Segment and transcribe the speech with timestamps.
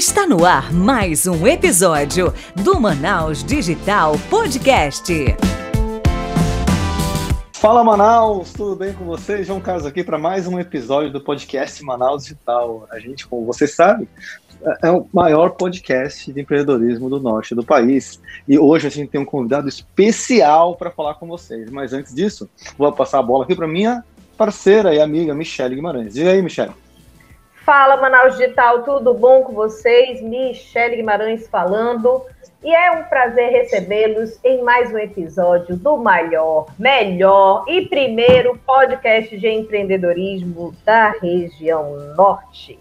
[0.00, 5.12] Está no ar mais um episódio do Manaus Digital Podcast.
[7.52, 9.46] Fala Manaus, tudo bem com vocês?
[9.46, 12.88] João Carlos aqui para mais um episódio do podcast Manaus Digital.
[12.90, 14.08] A gente, como você sabe,
[14.82, 18.18] é o maior podcast de empreendedorismo do norte do país.
[18.48, 21.70] E hoje a gente tem um convidado especial para falar com vocês.
[21.70, 24.02] Mas antes disso, vou passar a bola aqui para minha
[24.34, 26.16] parceira e amiga Michele Guimarães.
[26.16, 26.72] E aí, Michele?
[27.64, 30.22] Fala Manaus Digital, tudo bom com vocês?
[30.22, 32.24] Michele Guimarães falando.
[32.64, 39.36] E é um prazer recebê-los em mais um episódio do maior, melhor e primeiro podcast
[39.36, 42.78] de empreendedorismo da região norte.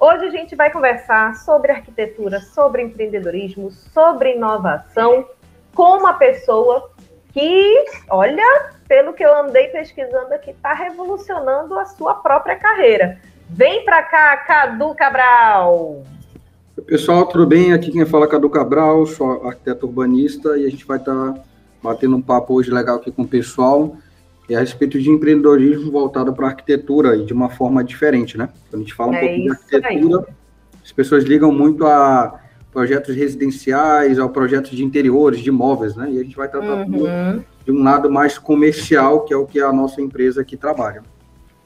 [0.00, 5.26] Hoje a gente vai conversar sobre arquitetura, sobre empreendedorismo, sobre inovação
[5.74, 6.90] com uma pessoa
[7.32, 13.20] que, olha, pelo que eu andei pesquisando aqui, está revolucionando a sua própria carreira.
[13.48, 16.02] Vem para cá, Cadu Cabral!
[16.86, 17.72] Pessoal, tudo bem?
[17.72, 21.40] Aqui quem fala é Cadu Cabral, sou arquiteto urbanista e a gente vai estar tá
[21.82, 23.96] batendo um papo hoje legal aqui com o pessoal
[24.54, 28.48] é a respeito de empreendedorismo voltado para a arquitetura e de uma forma diferente, né?
[28.70, 30.34] Quando a gente fala um é pouco de arquitetura, aí.
[30.84, 32.40] as pessoas ligam muito a
[32.72, 36.10] projetos residenciais, ao projetos de interiores, de imóveis, né?
[36.10, 37.42] E a gente vai tratar uhum.
[37.64, 41.02] de um lado mais comercial, que é o que a nossa empresa aqui trabalha.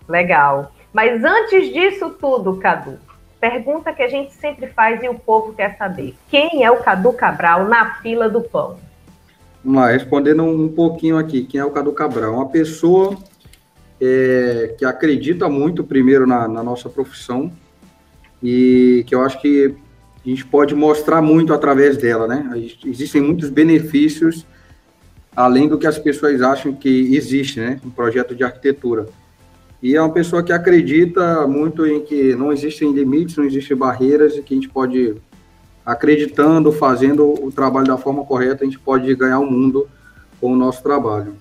[0.08, 0.72] Legal.
[0.92, 2.98] Mas antes disso tudo, Cadu,
[3.40, 7.12] pergunta que a gente sempre faz e o povo quer saber: quem é o Cadu
[7.12, 8.78] Cabral na fila do pão?
[9.64, 12.34] Vamos lá, respondendo um pouquinho aqui: quem é o Cadu Cabral?
[12.34, 13.16] Uma pessoa
[14.00, 17.52] é, que acredita muito, primeiro, na, na nossa profissão
[18.42, 19.74] e que eu acho que
[20.24, 22.50] a gente pode mostrar muito através dela, né?
[22.84, 24.46] Existem muitos benefícios
[25.34, 27.80] além do que as pessoas acham que existe, né?
[27.84, 29.06] Um projeto de arquitetura.
[29.82, 34.36] E é uma pessoa que acredita muito em que não existem limites, não existem barreiras
[34.36, 35.16] e que a gente pode,
[35.84, 39.88] acreditando, fazendo o trabalho da forma correta, a gente pode ganhar o mundo
[40.40, 41.34] com o nosso trabalho.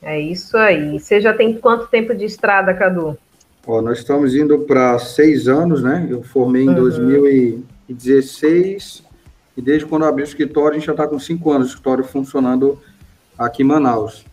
[0.00, 0.98] É isso aí.
[0.98, 3.18] Você já tem quanto tempo de estrada, Cadu?
[3.66, 6.06] Ó, nós estamos indo para seis anos, né?
[6.08, 6.76] Eu formei em uhum.
[6.76, 9.02] 2016
[9.56, 12.04] e desde quando abri o escritório, a gente já está com cinco anos, o escritório
[12.04, 12.78] funcionando
[13.36, 14.24] aqui em Manaus.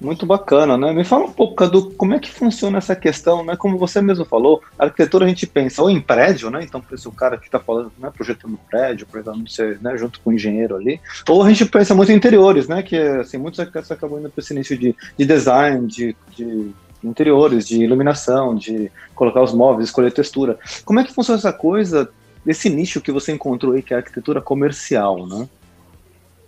[0.00, 0.94] Muito bacana, né?
[0.94, 3.54] Me fala um pouco, Cadu, como é que funciona essa questão, né?
[3.54, 6.64] Como você mesmo falou, a arquitetura a gente pensa ou em prédio, né?
[6.64, 10.30] Então, se o cara que está falando, né, projetando prédio, projetando, ser, né, junto com
[10.30, 12.82] o engenheiro ali, ou a gente pensa muito em interiores, né?
[12.82, 16.70] Que, assim, muitos arquitetos acabam indo para esse início de, de design, de, de
[17.04, 20.58] interiores, de iluminação, de colocar os móveis, escolher textura.
[20.82, 22.08] Como é que funciona essa coisa,
[22.42, 25.46] desse nicho que você encontrou aí, que é a arquitetura comercial, né?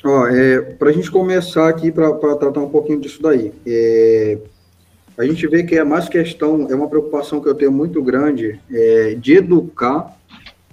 [0.05, 4.39] Ó, é, para a gente começar aqui para tratar um pouquinho disso daí, é,
[5.17, 8.61] a gente vê que é mais questão, é uma preocupação que eu tenho muito grande
[8.71, 10.17] é, de educar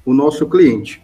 [0.05, 1.01] o nosso cliente.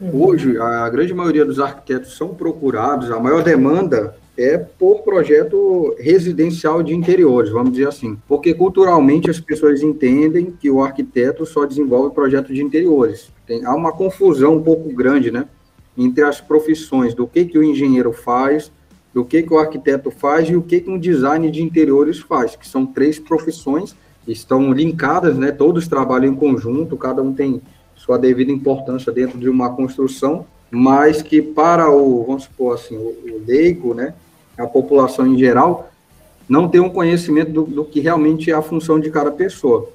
[0.00, 0.24] Uhum.
[0.24, 6.82] Hoje, a grande maioria dos arquitetos são procurados, a maior demanda é por projeto residencial
[6.82, 8.16] de interiores, vamos dizer assim.
[8.26, 13.30] Porque culturalmente as pessoas entendem que o arquiteto só desenvolve projeto de interiores.
[13.46, 15.46] Tem, há uma confusão um pouco grande, né?
[16.04, 18.72] Entre as profissões, do que, que o engenheiro faz,
[19.12, 22.54] do que, que o arquiteto faz e o que, que um design de interiores faz,
[22.54, 23.94] que são três profissões
[24.26, 25.50] estão linkadas, né?
[25.50, 27.60] Todos trabalham em conjunto, cada um tem
[27.96, 33.00] sua devida importância dentro de uma construção, mas que para o, vamos supor assim, o,
[33.00, 34.14] o leigo, né?
[34.56, 35.90] A população em geral,
[36.48, 39.88] não tem um conhecimento do, do que realmente é a função de cada pessoa.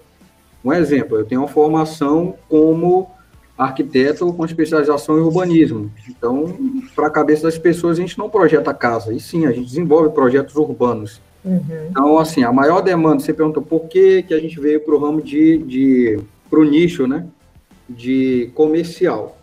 [0.64, 3.12] Um exemplo, eu tenho uma formação como
[3.58, 5.92] arquiteto com especialização em urbanismo.
[6.10, 6.58] Então,
[6.96, 10.10] para a cabeça das pessoas, a gente não projeta casa, e sim, a gente desenvolve
[10.10, 11.22] projetos urbanos.
[11.44, 11.62] Uhum.
[11.90, 15.00] Então, assim, a maior demanda, você perguntou por que, que a gente veio para o
[15.00, 17.26] ramo de, de para o nicho, né,
[17.88, 19.38] de comercial.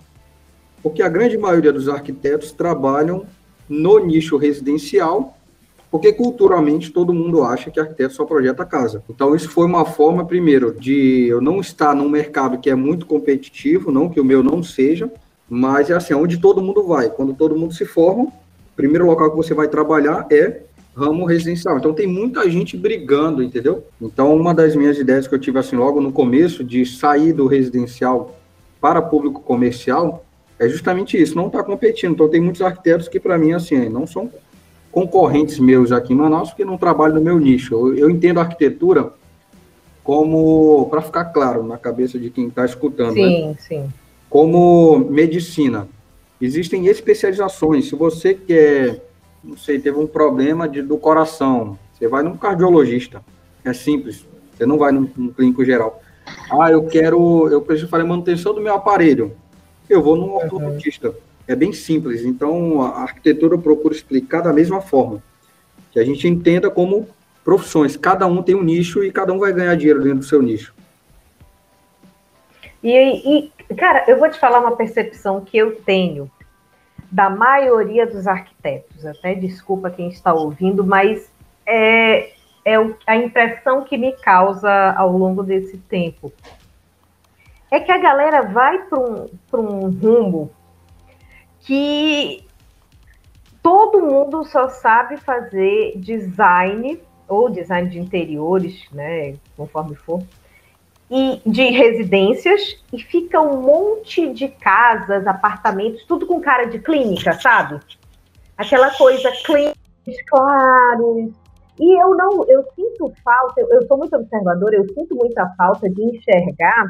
[0.82, 3.24] Porque a grande maioria dos arquitetos trabalham
[3.68, 5.38] no nicho residencial
[5.92, 9.04] porque culturalmente todo mundo acha que arquiteto só projeta casa.
[9.10, 13.04] Então isso foi uma forma, primeiro, de eu não estar num mercado que é muito
[13.04, 15.12] competitivo, não que o meu não seja,
[15.50, 17.10] mas é assim, onde todo mundo vai.
[17.10, 18.32] Quando todo mundo se forma, o
[18.74, 20.62] primeiro local que você vai trabalhar é
[20.96, 21.76] ramo residencial.
[21.76, 23.84] Então tem muita gente brigando, entendeu?
[24.00, 27.46] Então uma das minhas ideias que eu tive assim logo no começo de sair do
[27.46, 28.34] residencial
[28.80, 30.24] para público comercial
[30.58, 32.12] é justamente isso, não está competindo.
[32.12, 34.30] Então tem muitos arquitetos que para mim assim não são
[34.92, 37.74] concorrentes meus aqui em Manaus, porque não trabalho no meu nicho.
[37.74, 39.14] Eu, eu entendo a arquitetura
[40.04, 43.22] como, para ficar claro na cabeça de quem está escutando, né?
[43.22, 43.56] sim, né?
[43.58, 43.92] sim.
[44.28, 45.88] como medicina.
[46.40, 47.88] Existem especializações.
[47.88, 49.00] Se você quer,
[49.42, 53.22] não sei, teve um problema de, do coração, você vai num cardiologista.
[53.64, 54.26] É simples.
[54.52, 56.02] Você não vai num, num clínico geral.
[56.50, 59.32] Ah, eu quero, eu preciso fazer manutenção do meu aparelho.
[59.88, 60.34] Eu vou num.
[60.34, 60.78] Uhum.
[61.46, 62.24] É bem simples.
[62.24, 65.22] Então, a arquitetura procura explicar da mesma forma.
[65.90, 67.08] Que a gente entenda como
[67.44, 67.96] profissões.
[67.96, 70.74] Cada um tem um nicho e cada um vai ganhar dinheiro dentro do seu nicho.
[72.82, 76.30] E, e cara, eu vou te falar uma percepção que eu tenho
[77.10, 79.04] da maioria dos arquitetos.
[79.04, 81.30] Até desculpa quem está ouvindo, mas
[81.66, 82.32] é,
[82.64, 86.32] é a impressão que me causa ao longo desse tempo.
[87.70, 90.50] É que a galera vai para um, um rumo
[91.62, 92.44] que
[93.62, 100.22] todo mundo só sabe fazer design ou design de interiores, né, conforme for,
[101.10, 107.34] e de residências e fica um monte de casas, apartamentos, tudo com cara de clínica,
[107.34, 107.80] sabe?
[108.56, 109.76] Aquela coisa clínicos,
[110.28, 111.32] claros.
[111.78, 116.02] E eu não, eu sinto falta, eu sou muito observadora, eu sinto muita falta de
[116.02, 116.88] enxergar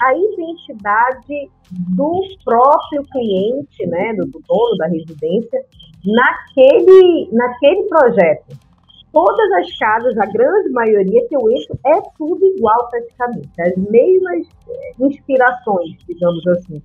[0.00, 5.64] a identidade do próprio cliente, né, do, do dono da residência,
[6.04, 8.58] naquele, naquele projeto
[9.12, 14.46] todas as casas, a grande maioria que eu entro, é tudo igual praticamente, as mesmas
[15.00, 16.82] inspirações, digamos assim.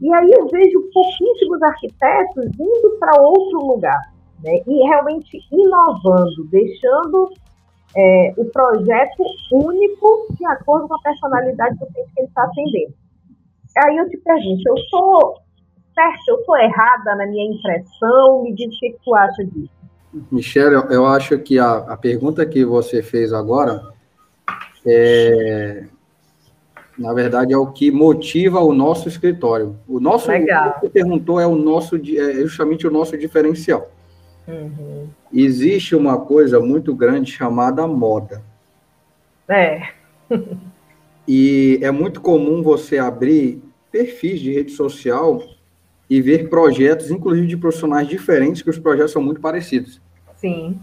[0.00, 4.12] E aí eu vejo pouquíssimos arquitetos indo para outro lugar,
[4.42, 4.60] né?
[4.66, 7.30] E realmente inovando, deixando
[7.96, 12.94] é, o projeto único de acordo com a personalidade do cliente que ele está atendendo.
[13.78, 15.36] Aí eu te pergunto, eu sou
[15.94, 18.42] certa, eu sou errada na minha impressão?
[18.42, 19.70] Me diz o que, tu acha disso.
[20.30, 23.82] Michele, eu acho que a, a pergunta que você fez agora
[24.86, 25.84] é,
[26.96, 29.76] na verdade, é o que motiva o nosso escritório.
[29.88, 30.68] O nosso, Legal.
[30.68, 33.90] o que você perguntou é o nosso, é justamente o nosso diferencial.
[34.46, 35.08] Uhum.
[35.32, 38.42] Existe uma coisa muito grande chamada moda.
[39.48, 39.88] É.
[41.26, 45.42] e é muito comum você abrir perfis de rede social
[46.08, 50.00] e ver projetos, inclusive de profissionais diferentes, que os projetos são muito parecidos.
[50.36, 50.78] Sim.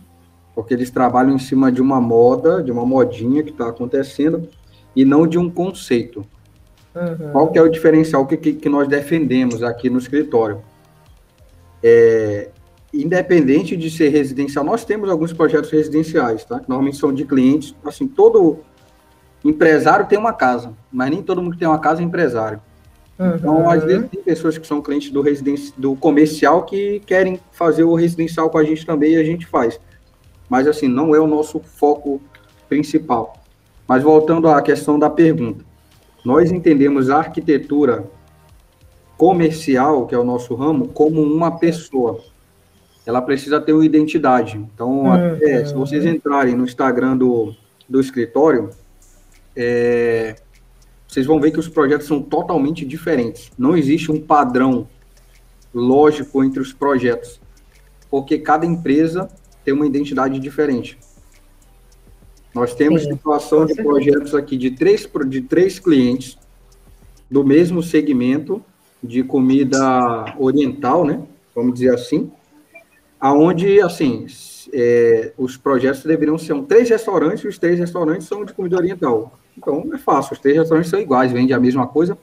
[0.55, 4.47] Porque eles trabalham em cima de uma moda, de uma modinha que está acontecendo,
[4.95, 6.25] e não de um conceito.
[6.95, 7.31] Uhum.
[7.31, 10.61] Qual que é o diferencial que, que, que, nós defendemos aqui no escritório?
[11.81, 12.49] É,
[12.93, 16.59] independente de ser residencial, nós temos alguns projetos residenciais, tá?
[16.59, 18.59] Que normalmente são de clientes, assim, todo
[19.43, 22.61] empresário tem uma casa, mas nem todo mundo que tem uma casa é empresário.
[23.17, 23.35] Uhum.
[23.35, 25.73] Então, às vezes, tem pessoas que são clientes do, residenci...
[25.77, 29.79] do comercial que querem fazer o residencial com a gente também e a gente faz.
[30.49, 32.21] Mas, assim, não é o nosso foco
[32.67, 33.33] principal.
[33.87, 35.63] Mas, voltando à questão da pergunta,
[36.25, 38.05] nós entendemos a arquitetura
[39.17, 42.19] comercial, que é o nosso ramo, como uma pessoa.
[43.05, 44.57] Ela precisa ter uma identidade.
[44.57, 45.13] Então, uhum.
[45.13, 47.55] até, se vocês entrarem no Instagram do,
[47.89, 48.69] do escritório,
[49.55, 50.35] é,
[51.07, 53.51] vocês vão ver que os projetos são totalmente diferentes.
[53.57, 54.87] Não existe um padrão
[55.73, 57.39] lógico entre os projetos,
[58.09, 59.29] porque cada empresa
[59.63, 60.97] tem uma identidade diferente.
[62.53, 66.37] Nós temos Sim, situação de projetos aqui de três, de três clientes
[67.29, 68.63] do mesmo segmento
[69.01, 71.23] de comida oriental, né?
[71.55, 72.29] Vamos dizer assim,
[73.21, 74.25] aonde assim
[74.73, 78.75] é, os projetos deveriam ser um, três restaurantes e os três restaurantes são de comida
[78.75, 79.37] oriental.
[79.55, 82.17] Então, é fácil, os três restaurantes são iguais, vendem a mesma coisa,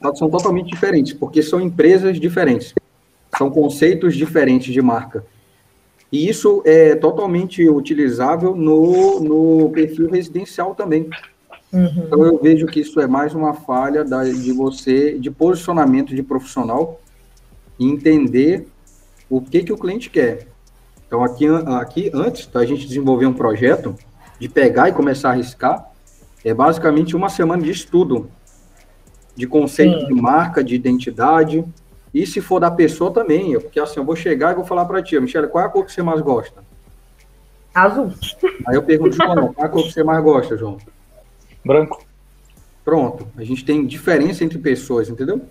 [0.00, 2.74] mas são totalmente diferentes, porque são empresas diferentes,
[3.38, 5.24] são conceitos diferentes de marca.
[6.10, 11.08] E isso é totalmente utilizável no, no perfil residencial também.
[11.72, 12.04] Uhum.
[12.06, 16.22] Então, eu vejo que isso é mais uma falha da, de você, de posicionamento de
[16.22, 17.00] profissional,
[17.78, 18.66] entender
[19.28, 20.48] o que, que o cliente quer.
[21.06, 23.94] Então, aqui, aqui antes da gente desenvolver um projeto,
[24.38, 25.90] de pegar e começar a arriscar,
[26.44, 28.30] é basicamente uma semana de estudo
[29.34, 30.06] de conceito Sim.
[30.06, 31.64] de marca, de identidade,
[32.12, 35.02] e se for da pessoa também, porque assim, eu vou chegar e vou falar para
[35.02, 36.64] ti, Michelle, qual é a cor que você mais gosta?
[37.74, 38.10] Azul.
[38.66, 40.78] Aí eu pergunto, João, qual é a cor que você mais gosta, João?
[41.62, 42.02] Branco.
[42.82, 45.42] Pronto, a gente tem diferença entre pessoas, entendeu?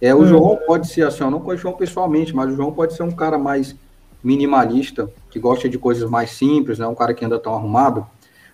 [0.00, 0.26] É, o hum.
[0.26, 3.02] João pode ser assim, eu não conheço o João pessoalmente, mas o João pode ser
[3.02, 3.76] um cara mais
[4.22, 6.86] minimalista, que gosta de coisas mais simples, né?
[6.86, 8.06] Um cara que anda tão arrumado.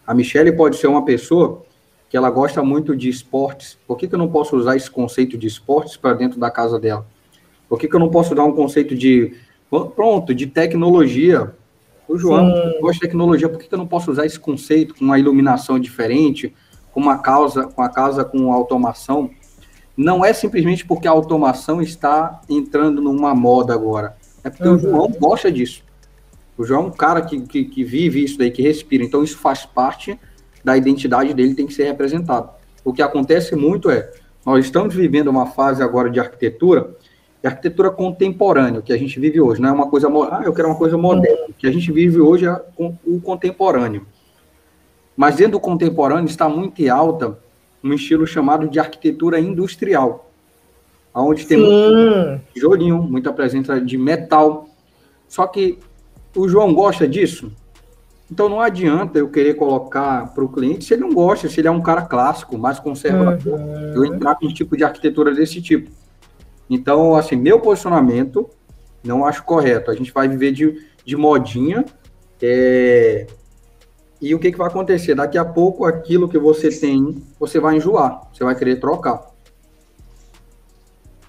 [0.07, 1.63] A Michelle pode ser uma pessoa
[2.09, 3.79] que ela gosta muito de esportes.
[3.87, 6.79] Por que, que eu não posso usar esse conceito de esportes para dentro da casa
[6.79, 7.07] dela?
[7.69, 9.35] Por que, que eu não posso dar um conceito de,
[9.97, 11.55] pronto, de tecnologia?
[12.07, 12.81] O João Sim.
[12.81, 15.79] gosta de tecnologia, por que, que eu não posso usar esse conceito com uma iluminação
[15.79, 16.55] diferente,
[16.93, 19.31] com uma causa, com a casa com automação?
[19.97, 24.17] Não é simplesmente porque a automação está entrando numa moda agora.
[24.43, 24.75] É porque uhum.
[24.75, 25.83] o João gosta disso.
[26.57, 29.05] O João é um cara que, que, que vive isso daí, que respira.
[29.05, 30.19] Então, isso faz parte
[30.65, 32.51] da identidade dele tem que ser representado.
[32.85, 34.11] o que acontece muito é,
[34.45, 36.95] nós estamos vivendo uma fase agora de arquitetura,
[37.41, 40.69] de arquitetura contemporânea, que a gente vive hoje, não é uma coisa, ah, eu quero
[40.69, 44.07] uma coisa moderna, o que a gente vive hoje é o contemporâneo.
[45.17, 47.39] Mas dentro do contemporâneo está muito em alta
[47.83, 50.31] um estilo chamado de arquitetura industrial,
[51.15, 54.69] onde tem muito tijolinho, muita presença de metal.
[55.29, 55.79] Só que
[56.37, 57.53] o João gosta disso,
[58.31, 61.69] então não adianta eu querer colocar para o cliente se ele não gosta, se ele
[61.69, 63.95] é um cara clássico, mais conservador, uhum.
[63.95, 65.91] eu entrar com um tipo de arquitetura desse tipo.
[66.71, 68.49] Então, assim, meu posicionamento
[69.05, 69.91] não acho correto.
[69.91, 71.85] A gente vai viver de, de modinha.
[72.41, 73.27] É...
[74.23, 75.17] E o que, que vai acontecer?
[75.17, 79.26] Daqui a pouco, aquilo que você tem, você vai enjoar, você vai querer trocar.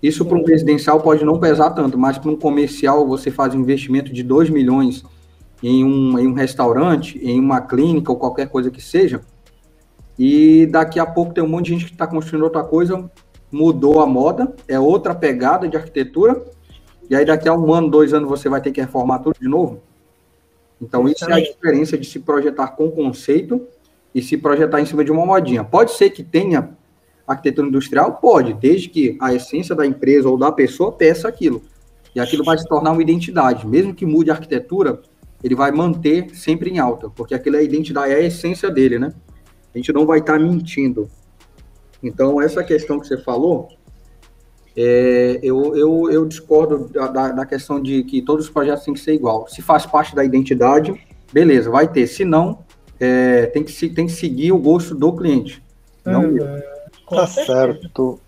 [0.01, 3.62] Isso para um residencial pode não pesar tanto, mas para um comercial você faz um
[3.62, 5.03] investimento de 2 milhões
[5.63, 9.21] em um, em um restaurante, em uma clínica ou qualquer coisa que seja,
[10.19, 13.09] e daqui a pouco tem um monte de gente que está construindo outra coisa,
[13.51, 16.43] mudou a moda, é outra pegada de arquitetura,
[17.09, 19.47] e aí daqui a um ano, dois anos você vai ter que reformar tudo de
[19.47, 19.81] novo.
[20.83, 23.65] Então isso é a diferença de se projetar com conceito
[24.13, 25.63] e se projetar em cima de uma modinha.
[25.63, 26.75] Pode ser que tenha
[27.25, 28.17] arquitetura industrial?
[28.17, 31.63] Pode, desde que a essência da empresa ou da pessoa peça aquilo.
[32.13, 33.65] E aquilo vai se tornar uma identidade.
[33.65, 35.01] Mesmo que mude a arquitetura,
[35.41, 38.99] ele vai manter sempre em alta, porque aquilo é a identidade, é a essência dele,
[38.99, 39.13] né?
[39.73, 41.09] A gente não vai estar tá mentindo.
[42.03, 43.69] Então, essa questão que você falou,
[44.75, 48.99] é, eu, eu, eu discordo da, da questão de que todos os projetos têm que
[48.99, 49.47] ser igual.
[49.47, 50.93] Se faz parte da identidade,
[51.31, 52.07] beleza, vai ter.
[52.07, 52.59] Se não,
[52.99, 55.61] é, tem, que, tem que seguir o gosto do cliente.
[56.05, 56.61] Não uhum.
[57.09, 58.19] Tá certo.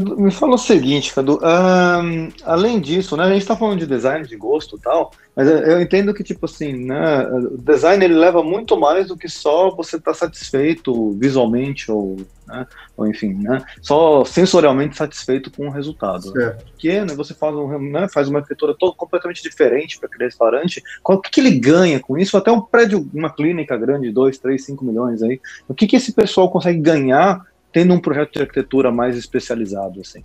[0.00, 1.38] Me fala o seguinte, Cadu.
[1.42, 5.48] Um, além disso, né, a gente está falando de design de gosto e tal, mas
[5.48, 9.74] eu entendo que, tipo assim, né, o design ele leva muito mais do que só
[9.74, 15.70] você estar tá satisfeito visualmente ou, né, ou enfim, né, só sensorialmente satisfeito com o
[15.70, 16.30] resultado.
[16.30, 16.64] Certo.
[16.64, 20.82] Porque né, você faz, um, né, faz uma arquitetura todo, completamente diferente para aquele restaurante,
[21.02, 22.36] qual, o que, que, ele ganha com isso?
[22.36, 26.12] Até um prédio, uma clínica grande, 2, 3, 5 milhões aí, o que, que esse
[26.12, 27.46] pessoal consegue ganhar
[27.76, 30.24] tendo um projeto de arquitetura mais especializado, assim?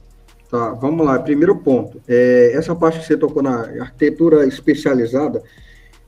[0.49, 1.19] Tá, vamos lá.
[1.19, 2.01] Primeiro ponto.
[2.07, 5.43] É, essa parte que você tocou na arquitetura especializada,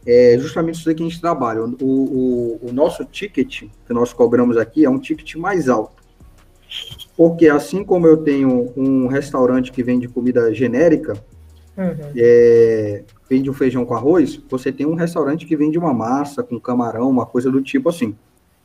[0.07, 1.61] é justamente isso que a gente trabalha.
[1.61, 6.01] O, o, o, nosso ticket que nós cobramos aqui é um ticket mais alto.
[7.17, 11.11] Porque assim como eu tenho um restaurante que vende comida genérica,
[11.77, 12.13] uhum.
[12.15, 16.57] é, vende um feijão com arroz, você tem um restaurante que vende uma massa com
[16.57, 18.15] camarão, uma coisa do tipo assim.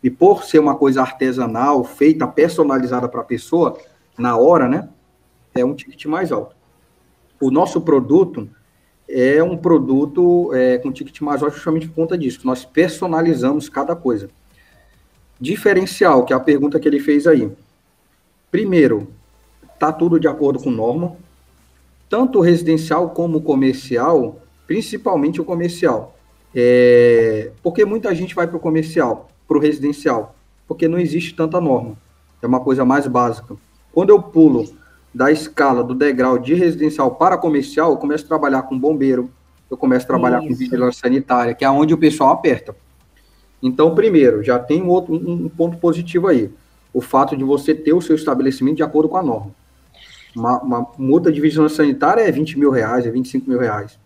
[0.02, 3.76] E por ser uma coisa artesanal, feita, personalizada para a pessoa,
[4.16, 4.88] na hora, né?
[5.54, 6.54] É um ticket mais alto.
[7.40, 8.48] O nosso produto
[9.08, 12.40] é um produto é, com ticket mais alto justamente por conta disso.
[12.44, 14.30] Nós personalizamos cada coisa.
[15.40, 17.50] Diferencial, que é a pergunta que ele fez aí.
[18.50, 19.08] Primeiro,
[19.78, 21.16] tá tudo de acordo com norma.
[22.08, 26.16] Tanto residencial como comercial, principalmente o comercial.
[26.54, 30.36] É, porque muita gente vai para o comercial para o residencial,
[30.68, 31.96] porque não existe tanta norma.
[32.42, 33.56] É uma coisa mais básica.
[33.90, 34.70] Quando eu pulo
[35.12, 39.30] da escala do degrau de residencial para comercial, eu começo a trabalhar com bombeiro,
[39.70, 40.48] eu começo a trabalhar Isso.
[40.48, 42.76] com vigilância sanitária, que é onde o pessoal aperta.
[43.62, 46.50] Então, primeiro, já tem um, outro, um ponto positivo aí.
[46.92, 49.50] O fato de você ter o seu estabelecimento de acordo com a norma.
[50.36, 53.98] Uma, uma multa de vigilância sanitária é 20 mil reais, é 25 mil reais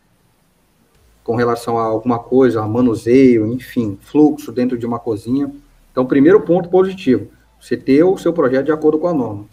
[1.25, 5.51] com relação a alguma coisa, a manuseio, enfim, fluxo dentro de uma cozinha.
[5.91, 7.29] Então, primeiro ponto positivo,
[7.61, 9.45] você ter o seu projeto de acordo com a norma.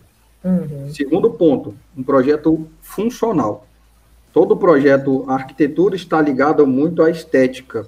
[0.44, 0.90] Uhum.
[0.92, 3.68] Segundo ponto, um projeto funcional.
[4.34, 7.86] Todo projeto, a arquitetura está ligada muito à estética,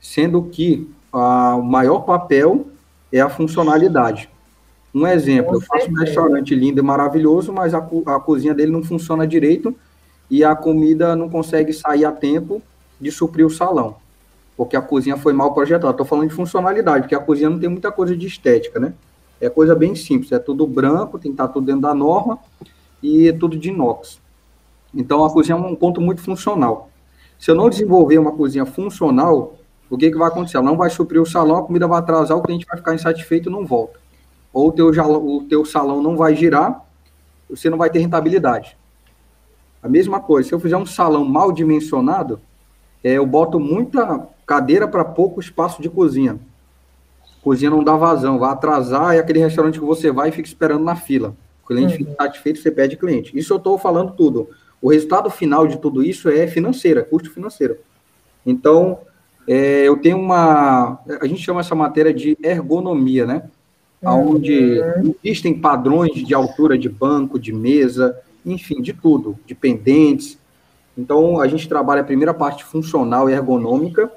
[0.00, 2.66] sendo que a, o maior papel
[3.12, 4.28] é a funcionalidade.
[4.92, 8.82] Um exemplo, eu faço um restaurante lindo e maravilhoso, mas a, a cozinha dele não
[8.82, 9.74] funciona direito
[10.28, 12.62] e a comida não consegue sair a tempo
[13.00, 13.96] de suprir o salão,
[14.56, 15.90] porque a cozinha foi mal projetada.
[15.90, 18.92] Estou falando de funcionalidade, porque a cozinha não tem muita coisa de estética, né?
[19.40, 22.38] É coisa bem simples, é tudo branco, tem que estar tudo dentro da norma
[23.02, 24.20] e tudo de inox.
[24.94, 26.90] Então a cozinha é um ponto muito funcional.
[27.38, 29.56] Se eu não desenvolver uma cozinha funcional,
[29.88, 30.58] o que, que vai acontecer?
[30.58, 33.48] Ela não vai suprir o salão, a comida vai atrasar, o cliente vai ficar insatisfeito
[33.48, 33.98] e não volta.
[34.52, 36.84] Ou o teu, o teu salão não vai girar,
[37.48, 38.76] você não vai ter rentabilidade.
[39.82, 42.40] A mesma coisa, se eu fizer um salão mal dimensionado,
[43.02, 46.38] é, eu boto muita cadeira para pouco espaço de cozinha.
[47.42, 50.84] Cozinha não dá vazão, vai atrasar, é aquele restaurante que você vai e fica esperando
[50.84, 51.34] na fila.
[51.62, 51.98] O cliente uhum.
[51.98, 53.36] fica satisfeito, você pede cliente.
[53.38, 54.48] Isso eu estou falando tudo.
[54.82, 57.78] O resultado final de tudo isso é financeiro, é custo financeiro.
[58.44, 58.98] Então,
[59.46, 61.00] é, eu tenho uma.
[61.20, 63.42] A gente chama essa matéria de ergonomia, né?
[64.02, 65.14] onde uhum.
[65.22, 70.38] existem padrões de altura de banco, de mesa, enfim, de tudo, de pendentes.
[71.00, 74.12] Então, a gente trabalha a primeira parte funcional e ergonômica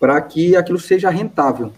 [0.00, 1.70] para que aquilo seja rentável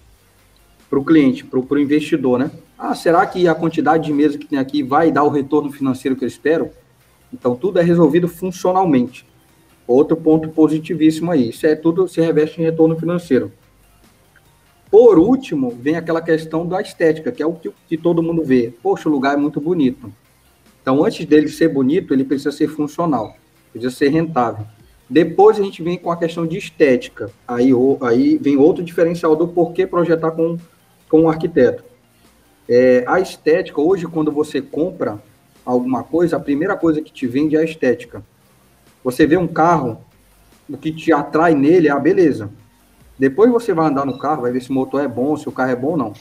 [0.89, 2.49] para o cliente, para o investidor, né?
[2.79, 6.17] Ah, será que a quantidade de mesa que tem aqui vai dar o retorno financeiro
[6.17, 6.71] que eu espero?
[7.33, 9.27] Então, tudo é resolvido funcionalmente.
[9.85, 11.49] Outro ponto positivíssimo aí.
[11.49, 13.53] Isso é tudo se reveste em retorno financeiro.
[14.89, 18.73] Por último, vem aquela questão da estética, que é o que, que todo mundo vê.
[18.81, 20.13] Poxa, o lugar é muito bonito.
[20.81, 23.37] Então, antes dele ser bonito, ele precisa ser funcional,
[23.73, 24.67] precisa ser rentável.
[25.09, 27.31] Depois a gente vem com a questão de estética.
[27.47, 27.71] Aí,
[28.03, 30.57] aí vem outro diferencial do porquê projetar com,
[31.09, 31.83] com um arquiteto.
[32.69, 35.21] É, a estética, hoje, quando você compra
[35.65, 38.23] alguma coisa, a primeira coisa que te vende é a estética.
[39.03, 40.01] Você vê um carro,
[40.69, 42.51] o que te atrai nele é a beleza.
[43.19, 45.53] Depois você vai andar no carro, vai ver se o motor é bom, se o
[45.53, 46.13] carro é bom ou não.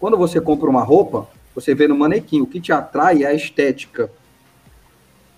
[0.00, 3.34] Quando você compra uma roupa, você vê no manequim, o que te atrai é a
[3.34, 4.10] estética.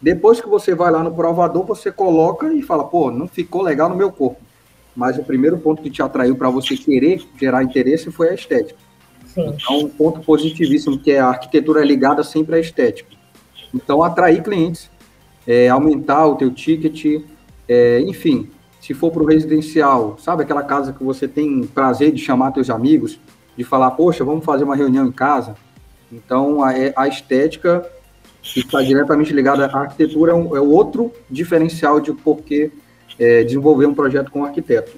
[0.00, 3.88] Depois que você vai lá no provador, você coloca e fala, pô, não ficou legal
[3.88, 4.40] no meu corpo.
[4.97, 8.78] Mas o primeiro ponto que te atraiu para você querer gerar interesse foi a estética.
[9.26, 9.54] Sim.
[9.54, 13.11] Então, um ponto positivíssimo que é a arquitetura é ligada sempre à estética.
[13.75, 14.90] Então, atrair clientes,
[15.47, 17.23] é, aumentar o teu ticket,
[17.69, 18.49] é, enfim,
[18.80, 22.71] se for para o residencial, sabe aquela casa que você tem prazer de chamar teus
[22.71, 23.21] amigos,
[23.57, 25.54] de falar, poxa, vamos fazer uma reunião em casa.
[26.11, 27.87] Então, a, a estética
[28.42, 32.70] está diretamente ligada à arquitetura, é, um, é outro diferencial de por que
[33.18, 34.92] é, desenvolver um projeto com arquiteto.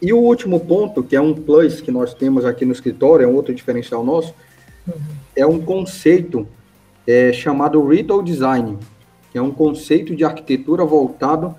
[0.00, 3.26] E o último ponto, que é um plus que nós temos aqui no escritório, é
[3.26, 4.34] um outro diferencial nosso,
[5.36, 6.46] é um conceito
[7.06, 8.78] é, chamado Retail Design,
[9.30, 11.54] que é um conceito de arquitetura voltado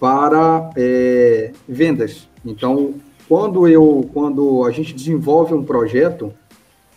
[0.00, 2.28] para é, vendas.
[2.44, 2.94] Então,
[3.28, 6.32] quando eu, quando a gente desenvolve um projeto,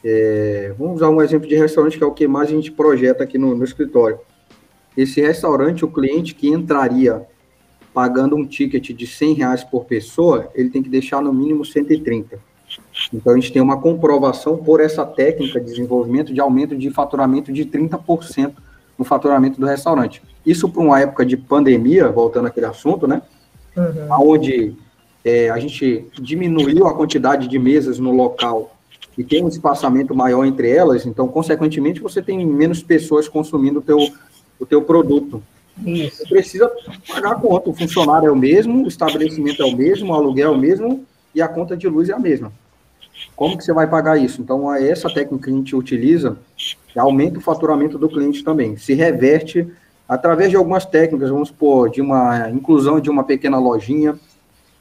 [0.04, 3.24] é, vamos usar um exemplo de restaurante que é o que mais a gente projeta
[3.24, 4.20] aqui no, no escritório.
[4.98, 7.26] Esse restaurante, o cliente que entraria
[7.94, 12.40] pagando um ticket de 100 reais por pessoa, ele tem que deixar no mínimo 130.
[13.14, 17.52] Então, a gente tem uma comprovação por essa técnica de desenvolvimento de aumento de faturamento
[17.52, 18.54] de 30%
[18.98, 20.22] no faturamento do restaurante.
[20.46, 23.22] Isso para uma época de pandemia, voltando àquele assunto, né?
[23.76, 24.32] Uhum.
[24.32, 24.76] Onde
[25.24, 28.76] é, a gente diminuiu a quantidade de mesas no local
[29.18, 33.82] e tem um espaçamento maior entre elas, então, consequentemente, você tem menos pessoas consumindo o
[33.82, 33.98] teu,
[34.60, 35.44] o teu produto.
[35.86, 36.18] Isso.
[36.18, 36.72] Você precisa
[37.08, 40.54] pagar a conta, o funcionário é o mesmo, o estabelecimento é o mesmo, o aluguel
[40.54, 42.52] é o mesmo e a conta de luz é a mesma.
[43.36, 44.42] Como que você vai pagar isso?
[44.42, 46.38] Então, é essa técnica que a gente utiliza
[46.96, 48.78] aumenta o faturamento do cliente também.
[48.78, 49.68] Se reverte
[50.08, 54.20] através de algumas técnicas, vamos supor, de uma inclusão de uma pequena lojinha.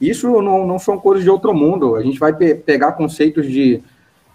[0.01, 1.95] Isso não, não são coisas de outro mundo.
[1.95, 3.81] A gente vai pe pegar conceitos de,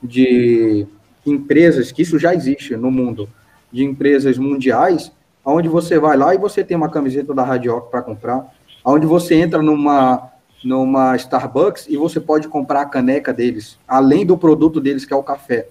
[0.06, 0.88] de
[1.26, 3.28] empresas, que isso já existe no mundo,
[3.72, 5.12] de empresas mundiais,
[5.44, 9.36] onde você vai lá e você tem uma camiseta da Radioc para comprar, onde você
[9.36, 10.32] entra numa
[10.64, 15.16] numa Starbucks e você pode comprar a caneca deles, além do produto deles, que é
[15.16, 15.68] o café.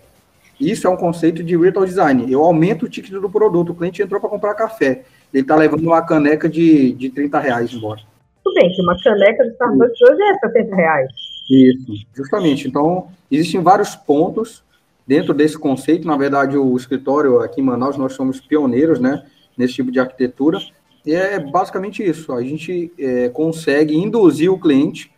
[0.59, 2.31] Isso é um conceito de retail design.
[2.31, 3.71] Eu aumento o ticket do produto.
[3.71, 5.03] O cliente entrou para comprar café.
[5.33, 8.01] Ele está levando uma caneca de, de 30 reais embora.
[8.45, 11.34] Tudo bem, que uma caneca de Starbucks hoje é 70 reais.
[11.51, 12.67] Isso, justamente.
[12.69, 14.63] Então, existem vários pontos
[15.07, 16.07] dentro desse conceito.
[16.07, 19.25] Na verdade, o escritório aqui em Manaus, nós somos pioneiros né,
[19.57, 20.59] nesse tipo de arquitetura.
[21.05, 22.33] E é basicamente isso.
[22.33, 25.13] A gente é, consegue induzir o cliente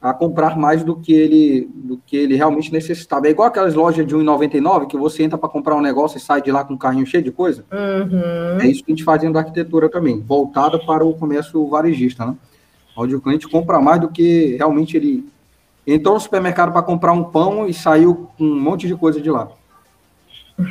[0.00, 3.26] a comprar mais do que ele do que ele realmente necessitava.
[3.26, 6.40] É igual aquelas lojas de 1,99 que você entra para comprar um negócio e sai
[6.40, 7.64] de lá com um carrinho cheio de coisa.
[7.72, 8.60] Uhum.
[8.60, 12.24] É isso que a gente faz dentro da arquitetura também, voltada para o comércio varejista,
[12.24, 12.36] né?
[12.96, 15.26] Onde o cliente compra mais do que realmente ele
[15.86, 19.48] entrou no supermercado para comprar um pão e saiu um monte de coisa de lá.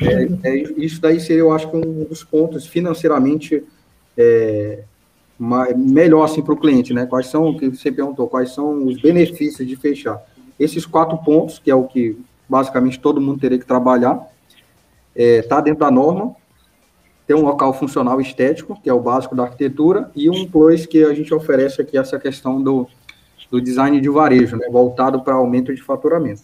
[0.02, 3.64] É, é, isso daí seria, eu acho, um dos pontos financeiramente
[4.18, 4.84] é,
[5.76, 7.06] melhor assim para o cliente, né?
[7.06, 10.22] Quais são, que você perguntou, quais são os benefícios de fechar?
[10.60, 14.28] Esses quatro pontos, que é o que basicamente todo mundo teria que trabalhar,
[15.16, 16.36] está é, dentro da norma,
[17.28, 21.04] tem um local funcional estético, que é o básico da arquitetura, e um plus que
[21.04, 22.88] a gente oferece aqui, essa questão do,
[23.50, 26.42] do design de varejo, né, voltado para aumento de faturamento.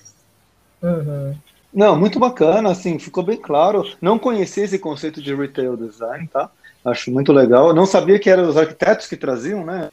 [0.82, 1.36] Uhum.
[1.74, 3.86] Não, muito bacana, assim, ficou bem claro.
[4.02, 6.50] Não conhecia esse conceito de retail design, tá?
[6.84, 7.74] Acho muito legal.
[7.74, 9.90] Não sabia que eram os arquitetos que traziam, né?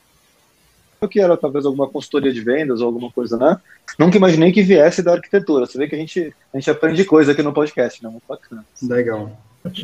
[1.06, 3.60] que era talvez alguma consultoria de vendas ou alguma coisa, né?
[3.96, 5.66] Nunca imaginei que viesse da arquitetura.
[5.66, 8.10] Você vê que a gente, a gente aprende coisa aqui no podcast, né?
[8.10, 8.64] Muito bacana.
[8.82, 9.30] Legal.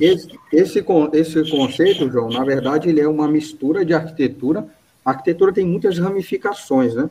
[0.01, 4.67] Esse, esse, esse conceito, João, na verdade, ele é uma mistura de arquitetura.
[5.05, 7.11] A arquitetura tem muitas ramificações, né?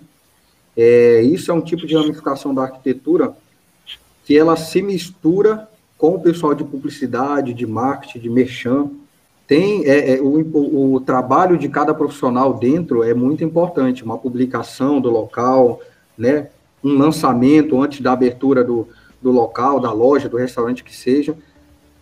[0.75, 3.35] É, isso é um tipo de ramificação da arquitetura
[4.25, 8.89] que ela se mistura com o pessoal de publicidade, de marketing, de merchan.
[9.47, 14.03] Tem é, é, o, o, trabalho de cada profissional dentro é muito importante.
[14.03, 15.79] Uma publicação do local,
[16.17, 16.47] né?
[16.83, 18.87] Um lançamento antes da abertura do,
[19.21, 21.35] do local, da loja, do restaurante que seja.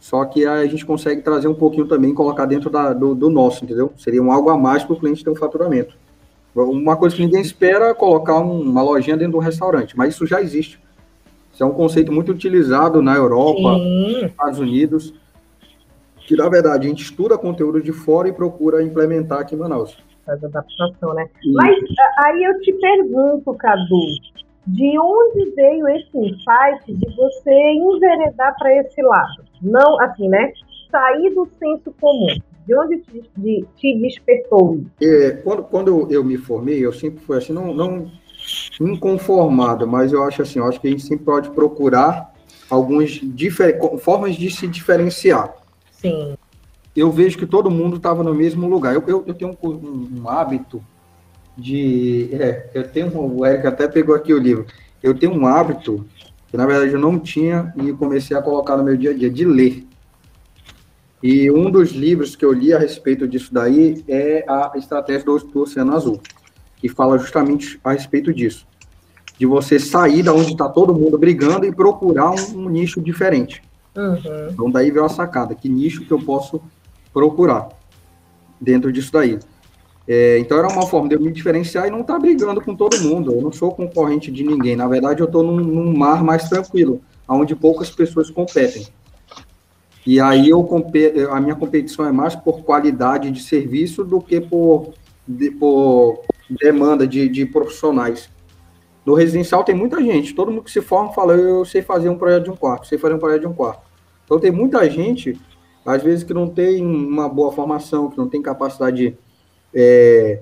[0.02, 3.64] Só que a gente consegue trazer um pouquinho também, colocar dentro da, do, do nosso,
[3.64, 3.94] entendeu?
[3.96, 5.96] Seria um algo a mais para o cliente ter um faturamento.
[6.56, 10.26] Uma coisa que ninguém espera é colocar uma lojinha dentro de um restaurante, mas isso
[10.26, 10.82] já existe.
[11.54, 14.14] Isso é um conceito muito utilizado na Europa, Sim.
[14.14, 15.14] nos Estados Unidos,
[16.18, 19.96] que na verdade a gente estuda conteúdo de fora e procura implementar aqui em Manaus.
[20.26, 21.30] Faz adaptação, né?
[21.44, 21.54] Isso.
[21.54, 21.78] Mas
[22.26, 24.02] aí eu te pergunto, Cadu,
[24.66, 29.51] de onde veio esse insight de você enveredar para esse lado?
[29.62, 30.52] Não, assim, né?
[30.89, 32.38] Sair do senso comum.
[32.65, 34.82] De onde te, de, te despertou?
[35.02, 38.12] É, quando, quando eu me formei, eu sempre fui assim, não, não
[38.80, 42.34] inconformado, mas eu acho assim, eu acho que a gente sempre pode procurar
[42.69, 43.19] algumas
[44.00, 45.54] formas de se diferenciar.
[45.91, 46.36] Sim.
[46.95, 48.93] Eu vejo que todo mundo estava no mesmo lugar.
[48.93, 50.84] Eu, eu, eu tenho um, um, um, hábito
[51.58, 52.30] de.
[52.34, 53.17] É, eu tenho.
[53.17, 54.65] O Eric até pegou aqui o livro.
[55.02, 56.06] Eu tenho um hábito
[56.52, 59.30] que, na verdade, eu não tinha e comecei a colocar no meu dia a dia,
[59.30, 59.88] de ler.
[61.24, 65.38] E um dos livros que eu li a respeito disso daí é a Estratégia do,
[65.38, 66.20] do Oceano Azul,
[66.76, 68.68] que fala justamente a respeito disso.
[69.38, 73.64] De você sair da onde está todo mundo brigando e procurar um, um nicho diferente.
[73.96, 74.50] Uhum.
[74.52, 76.62] Então daí veio a sacada, que nicho que eu posso
[77.14, 77.70] procurar
[78.60, 79.40] dentro disso daí.
[80.13, 82.76] É, então era uma forma de eu me diferenciar e não estar tá brigando com
[82.76, 83.32] todo mundo.
[83.34, 84.76] Eu não sou concorrente de ninguém.
[84.76, 88.86] Na verdade, eu estou num, num, mar mais tranquilo, onde poucas pessoas competem.
[90.06, 90.67] E aí eu
[91.32, 94.93] a minha competição é mais por qualidade de serviço do que por,
[95.26, 98.30] de, por demanda de, de profissionais.
[99.06, 102.17] No residencial tem muita gente, todo mundo que se forma fala, eu sei fazer um
[102.17, 103.84] projeto de um quarto, sei fazer um projeto de um quarto.
[104.26, 105.39] Então tem muita gente,
[105.86, 109.17] às vezes, que não tem uma boa formação, que não tem capacidade
[109.74, 110.42] é,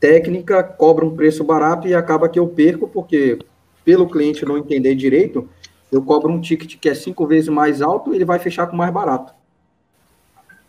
[0.00, 3.38] técnica, cobra um preço barato e acaba que eu perco, porque
[3.84, 5.48] pelo cliente não entender direito,
[5.90, 8.92] eu cobro um ticket que é cinco vezes mais alto, ele vai fechar com mais
[8.92, 9.32] barato.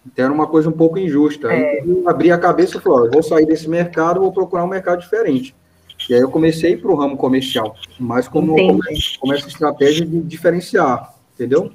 [0.06, 1.52] Então era uma coisa um pouco injusta.
[1.52, 1.84] É.
[1.86, 5.54] Eu abri a cabeça e falei, vou sair desse mercado, vou procurar um mercado diferente.
[6.10, 8.56] E aí eu comecei para o ramo comercial, mas como,
[9.20, 11.72] como essa estratégia de diferenciar, entendeu?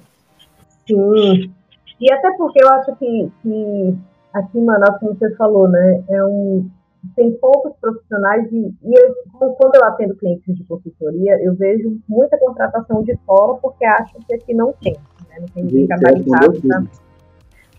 [0.86, 1.52] Sim.
[2.00, 3.94] E até porque eu acho que, que
[4.34, 6.68] aqui em Manaus, como você falou, né, é um,
[7.14, 9.14] tem poucos profissionais e, e eu,
[9.54, 14.34] quando eu atendo clientes de consultoria, eu vejo muita contratação de fora porque acham que
[14.34, 14.96] aqui não tem,
[15.28, 15.36] né?
[15.40, 16.88] não tem ninguém capacitado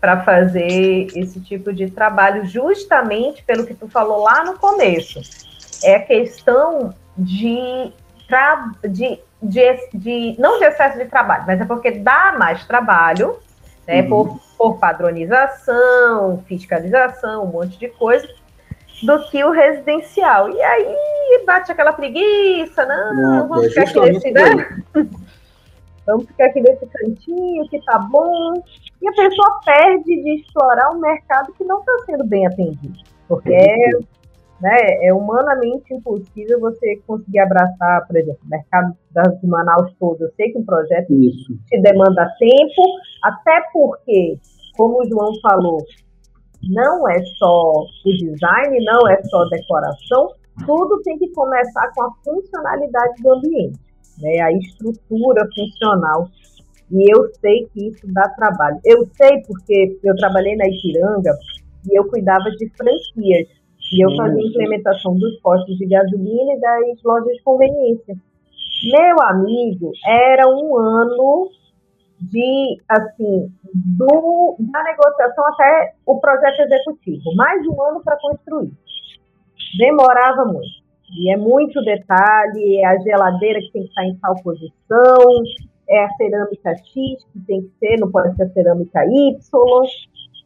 [0.00, 5.20] para fazer esse tipo de trabalho, justamente pelo que tu falou lá no começo.
[5.82, 7.92] É a questão de,
[8.88, 13.36] de, de, de não de excesso de trabalho, mas é porque dá mais trabalho,
[13.86, 14.08] né, uhum.
[14.08, 18.26] por, por padronização, fiscalização, um monte de coisa,
[19.02, 20.48] do que o residencial.
[20.50, 24.84] E aí bate aquela preguiça, não, não vamos é ficar aqui nesse, né?
[26.06, 28.62] vamos ficar aqui nesse cantinho que tá bom.
[29.02, 32.98] E a pessoa perde de explorar um mercado que não está sendo bem atendido.
[33.28, 33.90] Porque é,
[34.60, 38.96] né, é humanamente impossível você conseguir abraçar, por exemplo, o mercado
[39.40, 40.22] de Manaus todo.
[40.22, 41.54] Eu sei que um projeto Isso.
[41.68, 42.82] te demanda tempo,
[43.22, 44.38] até porque,
[44.76, 45.78] como o João falou,
[46.68, 50.32] não é só o design, não é só decoração,
[50.64, 53.78] tudo tem que começar com a funcionalidade do ambiente,
[54.20, 54.40] né?
[54.40, 56.28] a estrutura funcional.
[56.90, 58.78] E eu sei que isso dá trabalho.
[58.84, 61.32] Eu sei porque eu trabalhei na Ipiranga
[61.90, 63.48] e eu cuidava de franquias.
[63.92, 68.16] E eu fazia a implementação dos postos de gasolina e das lojas de conveniência.
[68.84, 71.48] Meu amigo, era um ano
[72.20, 77.34] de, assim, do, da negociação até o projeto executivo.
[77.36, 78.72] Mais de um ano para construir.
[79.78, 80.86] Demorava muito.
[81.18, 85.42] E é muito detalhe, é a geladeira que tem que estar em tal posição,
[85.88, 89.38] é a cerâmica X que tem que ser, não pode ser a cerâmica Y.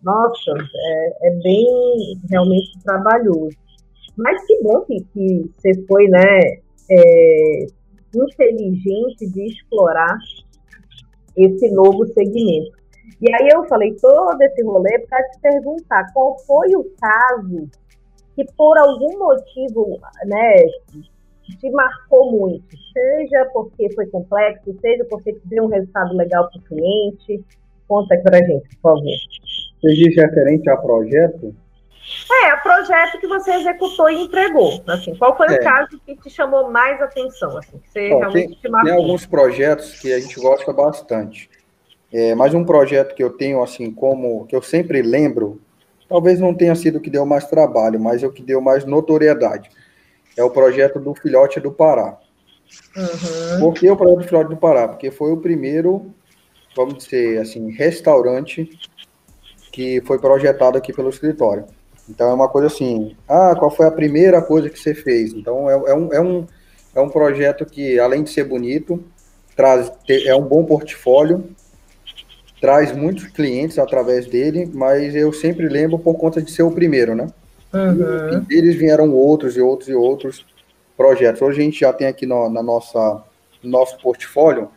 [0.03, 3.57] Nossa, é, é bem realmente trabalhoso.
[4.17, 6.41] Mas que bom que, que você foi, né,
[6.91, 7.67] é,
[8.15, 10.19] inteligente de explorar
[11.37, 12.79] esse novo segmento.
[13.21, 17.69] E aí eu falei todo esse rolê para te perguntar qual foi o caso
[18.35, 20.57] que por algum motivo, né,
[21.59, 26.65] te marcou muito, seja porque foi complexo, seja porque deu um resultado legal para o
[26.65, 27.45] cliente.
[27.89, 29.05] Conta aqui para gente, por favor.
[29.81, 31.55] Você diz referente a projeto?
[32.45, 34.83] É, projeto que você executou e entregou.
[34.87, 35.59] Assim, qual foi é.
[35.59, 37.57] o caso que te chamou mais atenção?
[37.57, 38.85] Assim, que você Bom, realmente tem, te?
[38.85, 41.49] Tem alguns projetos que a gente gosta bastante.
[42.13, 45.61] É, mas um projeto que eu tenho, assim, como que eu sempre lembro,
[46.09, 48.85] talvez não tenha sido o que deu mais trabalho, mas é o que deu mais
[48.85, 49.71] notoriedade.
[50.37, 52.19] É o projeto do Filhote do Pará.
[52.97, 53.61] Uhum.
[53.61, 54.89] Por que o projeto do Filhote do Pará?
[54.89, 56.13] Porque foi o primeiro,
[56.77, 58.69] vamos dizer assim, restaurante
[59.71, 61.65] que foi projetado aqui pelo escritório.
[62.09, 65.33] Então é uma coisa assim, ah, qual foi a primeira coisa que você fez?
[65.33, 66.47] Então é, é, um, é, um,
[66.97, 69.03] é um projeto que, além de ser bonito,
[69.55, 71.45] traz, é um bom portfólio,
[72.61, 77.15] traz muitos clientes através dele, mas eu sempre lembro por conta de ser o primeiro,
[77.15, 77.29] né?
[77.73, 78.33] Uhum.
[78.33, 80.45] E deles vieram outros e outros e outros
[80.97, 81.41] projetos.
[81.41, 83.23] Hoje a gente já tem aqui no, na nossa
[83.63, 84.71] nosso portfólio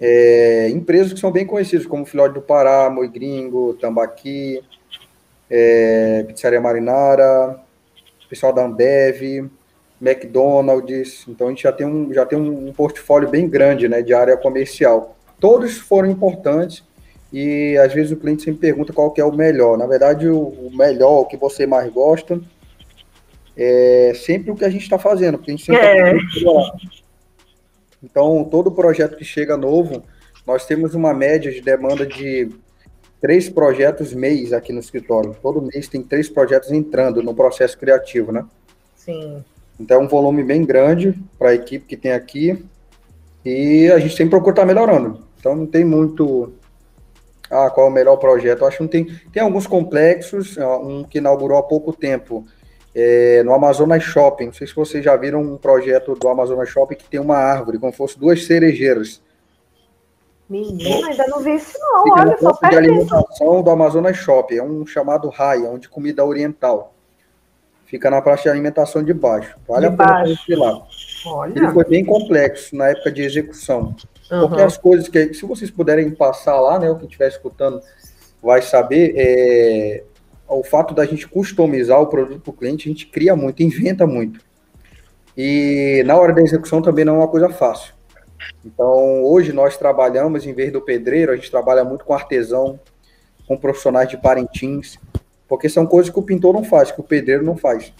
[0.00, 4.62] é, empresas que são bem conhecidas, como Filhote do Pará, Moi Gringo, Tambaqui,
[5.50, 7.58] é, Pizzaria Marinara,
[8.28, 9.50] pessoal da Ambev,
[10.00, 11.24] McDonald's.
[11.28, 14.36] Então a gente já tem um, já tem um portfólio bem grande né, de área
[14.36, 15.16] comercial.
[15.40, 16.84] Todos foram importantes
[17.32, 19.76] e às vezes o cliente sempre pergunta qual que é o melhor.
[19.76, 22.40] Na verdade, o, o melhor, o que você mais gosta,
[23.56, 26.12] é sempre o que a gente está fazendo, porque a gente sempre é.
[26.12, 26.72] Tá
[28.02, 30.02] então, todo projeto que chega novo,
[30.46, 32.48] nós temos uma média de demanda de
[33.20, 35.36] três projetos mês aqui no escritório.
[35.42, 38.44] Todo mês tem três projetos entrando no processo criativo, né?
[38.94, 39.44] Sim.
[39.78, 42.64] Então é um volume bem grande para a equipe que tem aqui
[43.44, 45.24] e a gente sempre procura estar tá melhorando.
[45.38, 46.52] Então não tem muito.
[47.50, 48.60] Ah, qual é o melhor projeto?
[48.60, 49.06] Eu acho que não tem.
[49.32, 52.46] Tem alguns complexos, um que inaugurou há pouco tempo
[53.00, 54.46] é, no Amazonas Shopping.
[54.46, 57.78] Não sei se vocês já viram um projeto do Amazonas Shopping que tem uma árvore,
[57.78, 59.22] como se fosse duas cerejeiras.
[60.50, 64.62] Menina, ainda não vi isso não, Fica olha, só de alimentação do Amazonas Shopping, é
[64.62, 66.94] um chamado Raia, onde comida oriental.
[67.84, 69.56] Fica na praça de alimentação de baixo.
[69.66, 70.86] Vale de a pena conhecer lá.
[71.26, 71.52] Olha.
[71.56, 73.94] Ele foi bem complexo na época de execução.
[74.30, 74.48] Uhum.
[74.48, 77.80] Porque as coisas que, se vocês puderem passar lá, né, o que estiver escutando
[78.42, 80.04] vai saber, é,
[80.48, 84.06] o fato da gente customizar o produto para o cliente, a gente cria muito, inventa
[84.06, 84.40] muito.
[85.36, 87.94] E na hora da execução também não é uma coisa fácil.
[88.64, 92.78] Então, hoje nós trabalhamos, em vez do pedreiro, a gente trabalha muito com artesão,
[93.46, 94.98] com profissionais de Parintins,
[95.46, 97.92] porque são coisas que o pintor não faz, que o pedreiro não faz.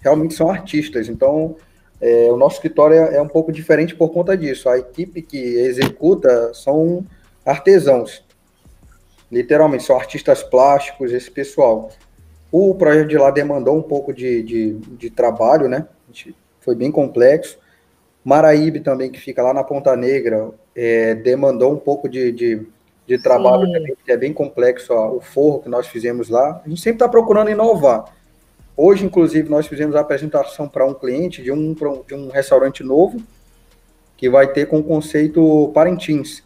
[0.00, 1.08] Realmente são artistas.
[1.08, 1.56] Então,
[2.00, 4.68] é, o nosso escritório é, é, um pouco diferente por conta disso.
[4.68, 7.04] A equipe que executa são
[7.44, 8.24] artesãos.
[9.30, 11.90] Literalmente, são artistas plásticos, esse pessoal.
[12.50, 15.86] O projeto de lá demandou um pouco de, de, de trabalho, né?
[16.60, 17.58] Foi bem complexo.
[18.24, 22.66] Maraíbe também, que fica lá na Ponta Negra, é, demandou um pouco de, de,
[23.06, 23.72] de trabalho Sim.
[23.72, 26.60] também, que é bem complexo ó, o forro que nós fizemos lá.
[26.64, 28.04] A gente sempre está procurando inovar.
[28.76, 31.74] Hoje, inclusive, nós fizemos a apresentação para um cliente de um,
[32.06, 33.22] de um restaurante novo,
[34.16, 36.42] que vai ter com o conceito Parintins,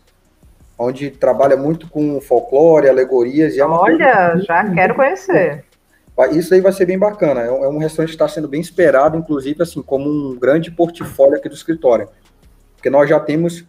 [0.78, 3.54] onde trabalha muito com folclore, alegorias.
[3.54, 5.64] E é Olha, já quero conhecer.
[6.32, 7.40] Isso aí vai ser bem bacana.
[7.40, 10.70] É um, é um restaurante que está sendo bem esperado, inclusive, assim, como um grande
[10.70, 12.08] portfólio aqui do escritório.
[12.76, 13.64] Porque nós já temos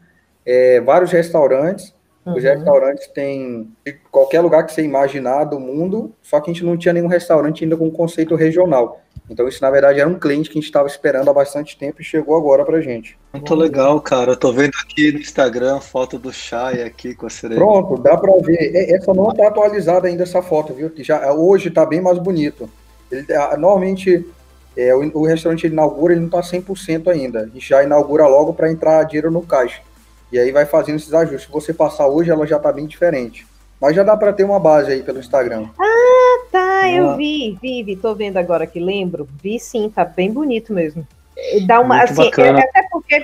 [0.45, 1.93] é, vários restaurantes.
[2.25, 2.35] Uhum.
[2.35, 3.71] Os restaurantes têm
[4.11, 7.63] qualquer lugar que você imaginar do mundo, só que a gente não tinha nenhum restaurante
[7.63, 9.01] ainda com conceito regional.
[9.29, 11.99] Então, isso, na verdade, era um cliente que a gente estava esperando há bastante tempo
[11.99, 13.17] e chegou agora para gente.
[13.33, 14.31] Muito legal, cara.
[14.31, 17.59] Eu tô vendo aqui no Instagram a foto do Chay aqui com a sereia.
[17.59, 18.75] Pronto, dá para ver.
[18.75, 20.91] É, essa não está atualizada ainda, essa foto, viu?
[20.97, 22.69] Já, hoje está bem mais bonito.
[23.11, 23.25] Ele,
[23.57, 24.25] normalmente,
[24.77, 27.41] é, o, o, restaurante ele inaugura, ele não está 100% ainda.
[27.41, 29.81] A gente já inaugura logo para entrar dinheiro no caixa.
[30.31, 31.45] E aí vai fazendo esses ajustes.
[31.45, 33.47] Se você passar hoje, ela já está bem diferente.
[33.85, 35.67] Mas já dá para ter uma base aí pelo Instagram.
[35.79, 37.15] Ah, tá, eu ah.
[37.15, 39.29] vi, vi, vi, tô vendo agora que lembro.
[39.43, 41.07] Vi sim, tá bem bonito mesmo.
[41.67, 43.23] Dá uma, Muito assim, é, até porque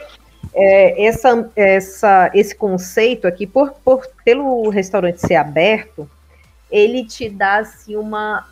[0.53, 6.07] é, essa, essa, esse conceito aqui, por, por pelo restaurante ser aberto,
[6.71, 8.47] ele te dá assim uma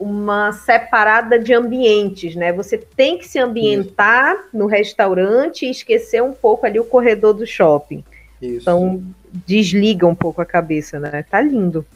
[0.00, 2.50] uma separada de ambientes, né?
[2.54, 4.44] Você tem que se ambientar Isso.
[4.54, 8.02] no restaurante e esquecer um pouco ali o corredor do shopping.
[8.42, 8.62] Isso.
[8.62, 9.02] Então
[9.46, 11.24] desliga um pouco a cabeça, né?
[11.30, 11.86] Tá lindo.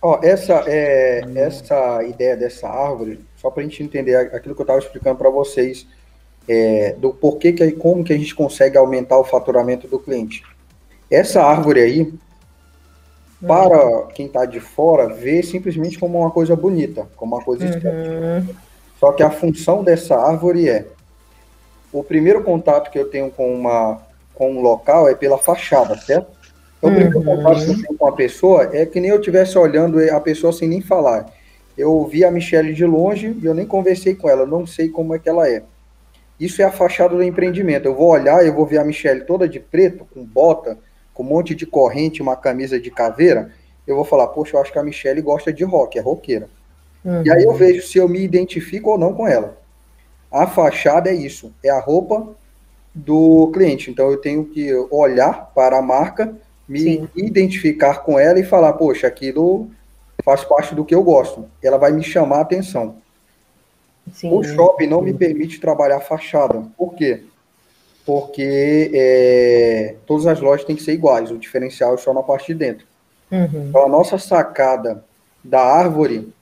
[0.00, 4.64] Ó, essa é essa ideia dessa árvore, só para a gente entender aquilo que eu
[4.64, 5.86] estava explicando para vocês,
[6.48, 10.44] é, do porquê que como que a gente consegue aumentar o faturamento do cliente.
[11.10, 12.16] Essa árvore aí, hum.
[13.46, 18.54] para quem está de fora, vê simplesmente como uma coisa bonita, como uma coisa uhum.
[19.00, 20.86] Só que a função dessa árvore é
[21.92, 24.05] o primeiro contato que eu tenho com uma
[24.36, 26.30] com um local é pela fachada, certo?
[26.78, 27.24] Então, o primeiro uhum.
[27.24, 30.52] contato que eu tenho com a pessoa é que nem eu estivesse olhando a pessoa
[30.52, 31.26] sem nem falar.
[31.76, 35.14] eu vi a Michelle de longe e eu nem conversei com ela, não sei como
[35.14, 35.62] é que ela é.
[36.38, 37.86] Isso é a fachada do empreendimento.
[37.86, 40.78] Eu vou olhar, eu vou ver a Michelle toda de preto, com bota,
[41.14, 43.50] com um monte de corrente, uma camisa de caveira.
[43.86, 46.48] Eu vou falar, poxa, eu acho que a Michelle gosta de rock, é roqueira.
[47.02, 47.22] Uhum.
[47.24, 49.56] E aí eu vejo se eu me identifico ou não com ela.
[50.30, 52.36] A fachada é isso, é a roupa
[52.96, 53.90] do cliente.
[53.90, 56.34] Então eu tenho que olhar para a marca,
[56.66, 57.08] me Sim.
[57.14, 59.68] identificar com ela e falar, poxa, aquilo
[60.24, 61.44] faz parte do que eu gosto.
[61.62, 62.96] Ela vai me chamar a atenção.
[64.12, 64.32] Sim.
[64.32, 66.62] O shopping não me permite trabalhar fachada.
[66.76, 67.24] Por quê?
[68.06, 72.46] Porque é, todas as lojas têm que ser iguais, o diferencial é só na parte
[72.46, 72.86] de dentro.
[73.30, 73.68] Uhum.
[73.68, 75.04] Então, a nossa sacada
[75.44, 76.32] da árvore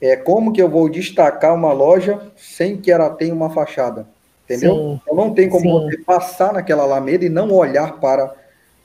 [0.00, 4.06] é como que eu vou destacar uma loja sem que ela tenha uma fachada.
[4.48, 4.74] Entendeu?
[4.74, 5.00] Sim.
[5.02, 5.90] Então, não tem como Sim.
[5.90, 8.34] você passar naquela alameda e não olhar para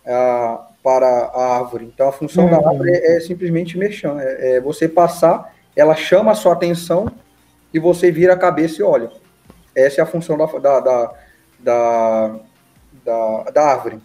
[0.05, 1.89] a, para a árvore.
[1.93, 2.51] Então, a função uhum.
[2.51, 4.11] da árvore é, é simplesmente mexer.
[4.17, 7.09] É, é você passar, ela chama a sua atenção
[7.73, 9.09] e você vira a cabeça e olha.
[9.73, 11.13] Essa é a função da, da, da,
[11.59, 12.35] da,
[13.05, 13.99] da, da árvore.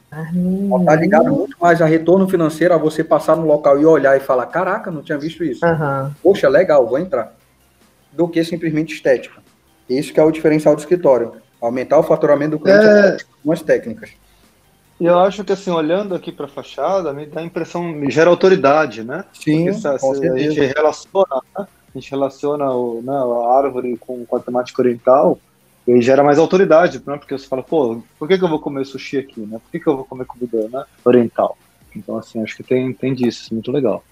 [0.80, 4.20] Está ligado muito mais a retorno financeiro, a você passar no local e olhar e
[4.20, 5.66] falar, caraca, não tinha visto isso.
[5.66, 6.12] Uhum.
[6.22, 7.34] Poxa, legal, vou entrar.
[8.12, 9.42] Do que simplesmente estética.
[9.88, 11.32] Isso que é o diferencial do escritório.
[11.60, 13.16] Aumentar o faturamento do cliente é...
[13.24, 14.10] com algumas técnicas.
[15.00, 18.10] E eu acho que, assim, olhando aqui para a fachada, me dá a impressão, me
[18.10, 19.24] gera autoridade, né?
[19.32, 21.66] Sim, Porque, se, se a gente relaciona, né?
[21.94, 25.38] a gente relaciona o, né, a árvore com, com a temática oriental,
[25.86, 27.16] e gera mais autoridade, né?
[27.16, 29.58] porque você fala, pô, por que, que eu vou comer sushi aqui, né?
[29.58, 31.56] Por que, que eu vou comer comida né, oriental?
[31.96, 34.04] Então, assim, acho que tem, tem disso, muito legal.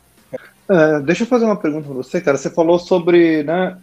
[0.68, 2.38] É, deixa eu fazer uma pergunta para você, cara.
[2.38, 3.76] Você falou sobre, né?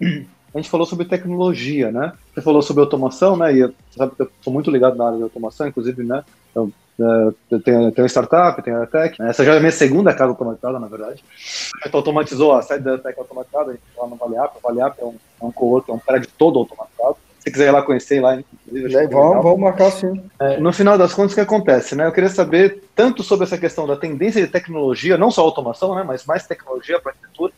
[0.53, 2.13] A gente falou sobre tecnologia, né?
[2.33, 3.53] Você falou sobre automação, né?
[3.55, 6.23] E eu, sabe, eu sou muito ligado na área de automação, inclusive, né?
[6.55, 9.19] Eu é, eu tenho, tenho startup, tenho a Tech.
[9.21, 11.23] Essa já é a minha segunda casa automatizada, na verdade.
[11.81, 14.57] A gente automatizou a sede da Tech automatizada, a gente lá no Valeap.
[14.57, 17.17] O Valeap é um, é um co é um prédio todo automatizado.
[17.39, 18.95] Se quiser ir lá conhecer lá, inclusive.
[18.95, 20.23] É, vamos, vamos marcar sim.
[20.39, 21.93] É, no final das contas, o que acontece?
[21.93, 22.05] Né?
[22.05, 26.03] Eu queria saber tanto sobre essa questão da tendência de tecnologia, não só automação, né,
[26.03, 27.51] mas mais tecnologia para arquitetura.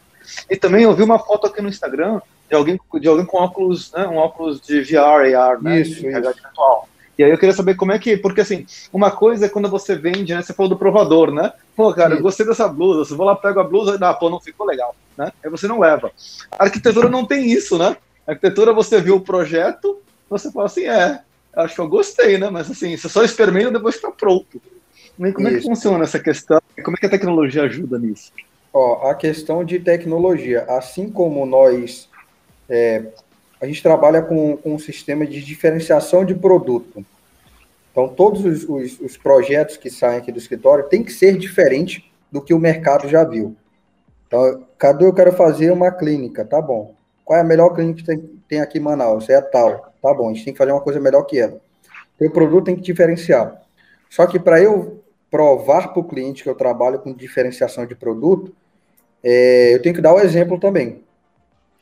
[0.50, 3.92] E também eu vi uma foto aqui no Instagram de alguém, de alguém com óculos,
[3.92, 6.88] né, um óculos de VR, AR, né, isso, de realidade virtual.
[7.18, 9.96] E aí eu queria saber como é que, porque assim, uma coisa é quando você
[9.96, 10.42] vende, né?
[10.42, 11.54] Você falou do provador, né?
[11.76, 14.30] Pô, cara, eu gostei dessa blusa, você vou lá, pego a blusa e ah, pô,
[14.30, 15.32] não ficou legal, né?
[15.44, 16.12] Aí você não leva.
[16.52, 17.96] A arquitetura não tem isso, né?
[18.28, 21.22] A arquitetura, você viu o projeto, você fala assim, é,
[21.56, 22.50] acho que eu gostei, né?
[22.50, 24.62] Mas assim, você só experimenta depois está pronto.
[25.18, 25.58] E como isso.
[25.58, 26.62] é que funciona essa questão?
[26.84, 28.34] Como é que a tecnologia ajuda nisso?
[28.74, 32.10] Ó, a questão de tecnologia, assim como nós
[32.70, 33.04] é,
[33.62, 37.06] a gente trabalha com, com um sistema de diferenciação de produto.
[37.92, 42.12] Então, todos os, os, os projetos que saem aqui do escritório têm que ser diferente
[42.32, 43.56] do que o mercado já viu.
[44.28, 46.94] Então, Cadu, eu quero fazer uma clínica, tá bom.
[47.24, 49.30] Qual é a melhor clínica que tem, tem aqui em Manaus?
[49.30, 50.30] É a tal, tá bom.
[50.30, 51.60] A gente tem que fazer uma coisa melhor que ela.
[52.20, 53.62] O produto tem que diferenciar.
[54.10, 55.02] Só que para eu
[55.32, 58.54] provar para o cliente que eu trabalho com diferenciação de produto,
[59.24, 61.04] é, eu tenho que dar o exemplo também.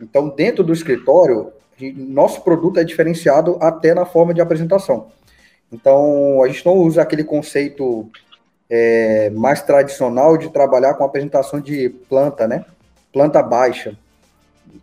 [0.04, 1.52] Então, dentro do escritório,
[1.96, 5.08] nosso produto é diferenciado até na forma de apresentação.
[5.72, 8.10] Então, a gente não usa aquele conceito
[8.70, 12.66] é, mais tradicional de trabalhar com apresentação de planta, né?
[13.12, 13.98] Planta baixa.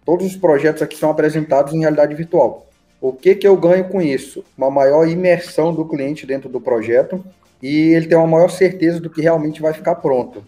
[0.04, 2.66] Todos os projetos aqui são apresentados em realidade virtual.
[3.00, 4.44] O que, que eu ganho com isso?
[4.56, 7.24] Uma maior imersão do cliente dentro do projeto
[7.62, 10.44] e ele tem uma maior certeza do que realmente vai ficar pronto.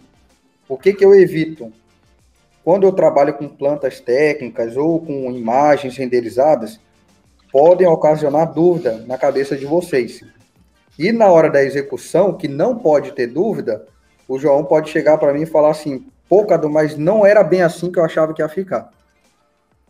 [0.67, 1.71] O que, que eu evito?
[2.63, 6.79] Quando eu trabalho com plantas técnicas ou com imagens renderizadas,
[7.51, 10.21] podem ocasionar dúvida na cabeça de vocês.
[10.97, 13.85] E na hora da execução, que não pode ter dúvida,
[14.27, 17.61] o João pode chegar para mim e falar assim: pô, Cadu, mas não era bem
[17.61, 18.89] assim que eu achava que ia ficar.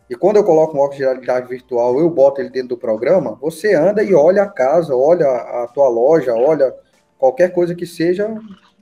[0.08, 3.38] E quando eu coloco um óculos de realidade virtual, eu boto ele dentro do programa,
[3.40, 6.74] você anda e olha a casa, olha a tua loja, olha
[7.18, 8.28] qualquer coisa que seja,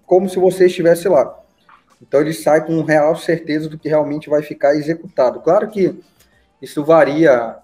[0.05, 1.42] como se você estivesse lá.
[2.03, 5.41] Então ele sai com real certeza do que realmente vai ficar executado.
[5.41, 5.99] Claro que
[6.61, 7.57] isso varia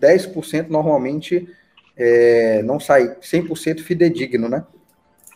[0.00, 1.48] 10% normalmente
[1.96, 4.64] é, não sai 100% fidedigno, né?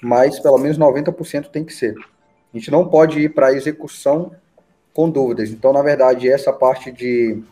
[0.02, 1.94] Mas pelo menos 90% tem que ser.
[2.52, 4.32] A gente não pode ir para a execução
[4.94, 5.50] com dúvidas.
[5.50, 7.42] Então, na verdade, essa parte de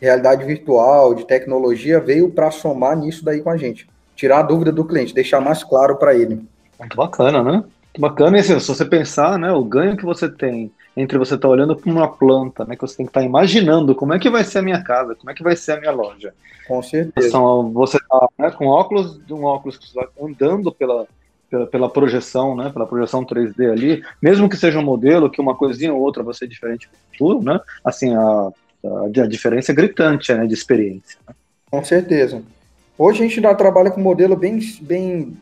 [0.00, 3.88] realidade virtual, de tecnologia, veio para somar nisso daí com a gente.
[4.14, 6.46] Tirar a dúvida do cliente, deixar mais claro para ele.
[6.78, 7.64] Muito bacana, né?
[7.98, 11.48] Bacana, e assim, se você pensar, né, o ganho que você tem entre você estar
[11.48, 14.18] tá olhando para uma planta, né, que você tem que estar tá imaginando como é
[14.18, 16.34] que vai ser a minha casa, como é que vai ser a minha loja.
[16.66, 17.38] Com certeza.
[17.72, 19.78] Você está né, com óculos, um óculos
[20.20, 21.06] andando pela,
[21.50, 25.54] pela, pela, projeção, né, pela projeção 3D ali, mesmo que seja um modelo que uma
[25.54, 28.20] coisinha ou outra vai ser diferente no futuro, né, assim, a,
[28.84, 31.18] a, a diferença é gritante, né, de experiência.
[31.26, 31.34] Né?
[31.70, 32.42] Com certeza.
[32.98, 35.36] Hoje a gente ainda trabalha com um modelo bem, bem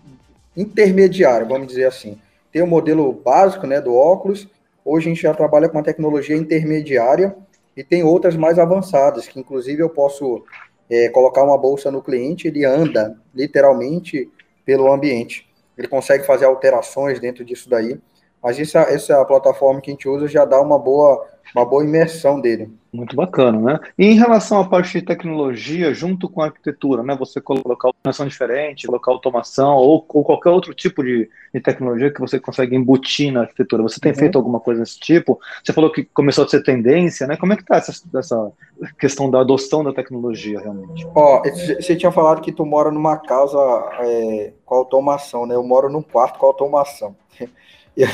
[0.57, 2.17] intermediário, vamos dizer assim.
[2.53, 4.49] Tem o modelo básico, né, do óculos,
[4.85, 7.37] hoje a gente já trabalha com uma tecnologia intermediária
[7.77, 10.45] e tem outras mais avançadas, que inclusive eu posso
[10.89, 14.31] é, colocar uma bolsa no cliente, ele anda literalmente
[14.65, 17.99] pelo ambiente ele consegue fazer alterações dentro disso daí.
[18.43, 22.41] Mas essa, essa plataforma que a gente usa já dá uma boa, uma boa imersão
[22.41, 22.71] dele.
[22.93, 23.81] Muito bacana, né?
[23.97, 27.15] E em relação à parte de tecnologia, junto com a arquitetura, né?
[27.17, 32.21] Você colocar automação diferente, colocar automação ou, ou qualquer outro tipo de, de, tecnologia que
[32.21, 33.85] você consegue embutir na arquitetura.
[33.85, 34.19] Você tem uhum.
[34.19, 35.39] feito alguma coisa desse tipo?
[35.63, 37.37] Você falou que começou a ser tendência, né?
[37.37, 38.53] Como é que está essa, essa
[38.99, 41.07] questão da adoção da tecnologia realmente?
[41.15, 43.59] Ó, você tinha falado que tu mora numa casa
[44.01, 45.55] é, com automação, né?
[45.55, 47.15] Eu moro num quarto com automação.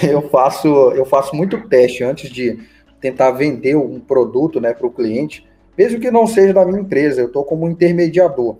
[0.02, 2.58] Eu faço, eu faço muito teste antes de
[3.00, 7.20] tentar vender um produto né, para o cliente, mesmo que não seja da minha empresa,
[7.20, 8.56] eu estou como intermediador.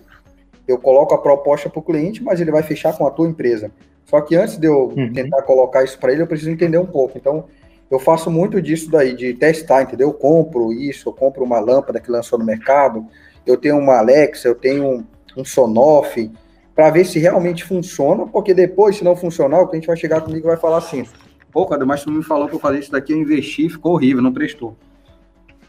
[0.68, 3.70] Eu coloco a proposta para o cliente, mas ele vai fechar com a tua empresa.
[4.04, 5.12] Só que antes de eu uhum.
[5.12, 7.16] tentar colocar isso para ele, eu preciso entender um pouco.
[7.16, 7.44] Então,
[7.90, 10.08] eu faço muito disso daí, de testar, entendeu?
[10.08, 13.06] Eu compro isso, eu compro uma lâmpada que lançou no mercado,
[13.46, 15.04] eu tenho uma Alexa, eu tenho um,
[15.36, 16.30] um Sonoff,
[16.76, 20.46] para ver se realmente funciona, porque depois, se não funcionar, o cliente vai chegar comigo
[20.46, 21.06] e vai falar assim:
[21.50, 24.32] pô, cara, mas tu me falou para fazer isso daqui, eu investi, ficou horrível, não
[24.32, 24.76] prestou.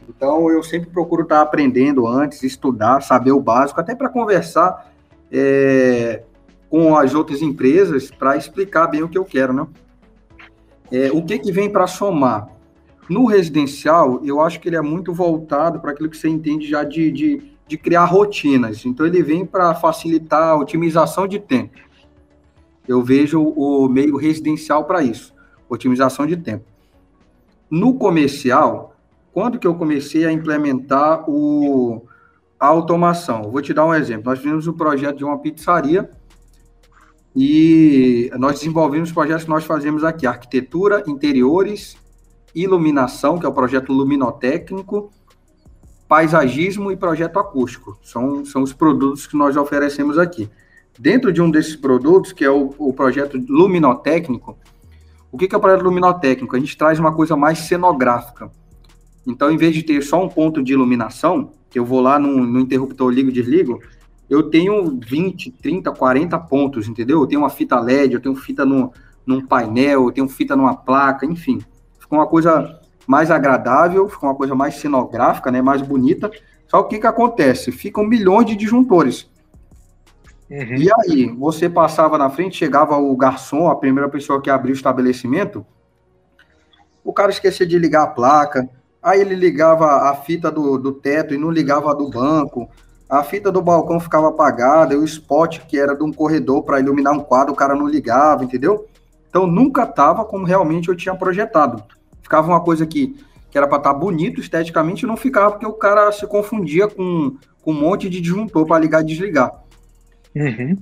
[0.10, 4.91] Então, eu sempre procuro estar aprendendo antes, estudar, saber o básico, até para conversar
[5.32, 6.24] é,
[6.70, 9.66] com as outras empresas para explicar bem o que eu quero, né?
[10.91, 12.49] É, o que, que vem para somar?
[13.10, 16.84] No residencial, eu acho que ele é muito voltado para aquilo que você entende já
[16.84, 18.86] de, de, de criar rotinas.
[18.86, 21.78] Então, ele vem para facilitar a otimização de tempo.
[22.88, 25.36] Eu vejo o meio residencial para isso
[25.70, 26.65] otimização de tempo.
[27.70, 28.95] No comercial,
[29.34, 32.05] quando que eu comecei a implementar o,
[32.59, 33.51] a automação?
[33.51, 34.30] vou te dar um exemplo.
[34.30, 36.09] Nós fizemos um projeto de uma pizzaria
[37.36, 41.97] e nós desenvolvemos projetos que nós fazemos aqui, arquitetura, interiores,
[42.55, 45.11] iluminação, que é o projeto luminotécnico,
[46.08, 47.97] paisagismo e projeto acústico.
[48.01, 50.49] São, são os produtos que nós oferecemos aqui.
[50.97, 54.58] Dentro de um desses produtos, que é o, o projeto luminotécnico,
[55.32, 56.55] o que, é o projeto luminotécnico?
[56.55, 58.49] A gente traz uma coisa mais cenográfica.
[59.26, 62.45] Então, em vez de ter só um ponto de iluminação, que eu vou lá no,
[62.45, 63.82] no interruptor, ligo e desligo,
[64.30, 67.22] eu tenho 20, 30, 40 pontos, entendeu?
[67.22, 68.91] Eu tenho uma fita LED, eu tenho fita no,
[69.26, 71.60] num painel, eu tenho fita numa placa, enfim.
[71.99, 76.30] Ficou uma coisa mais agradável, ficou uma coisa mais cenográfica, né, mais bonita.
[76.68, 77.72] Só o que, que acontece?
[77.72, 79.30] Ficam milhões de disjuntores.
[80.51, 80.76] Uhum.
[80.76, 84.78] E aí, você passava na frente, chegava o garçom, a primeira pessoa que abriu o
[84.78, 85.66] estabelecimento,
[87.03, 88.70] o cara esquecia de ligar a placa,
[89.01, 92.70] aí ele ligava a fita do, do teto e não ligava a do banco,
[93.10, 96.80] a fita do balcão ficava apagada, e o spot que era de um corredor para
[96.80, 98.86] iluminar um quadro, o cara não ligava, entendeu?
[99.30, 101.82] Então nunca estava como realmente eu tinha projetado.
[102.28, 103.15] Ficava uma coisa que,
[103.49, 106.86] que era para estar tá bonito esteticamente e não ficava porque o cara se confundia
[106.86, 109.49] com, com um monte de disjuntor para ligar e desligar.
[110.36, 110.75] Uhum.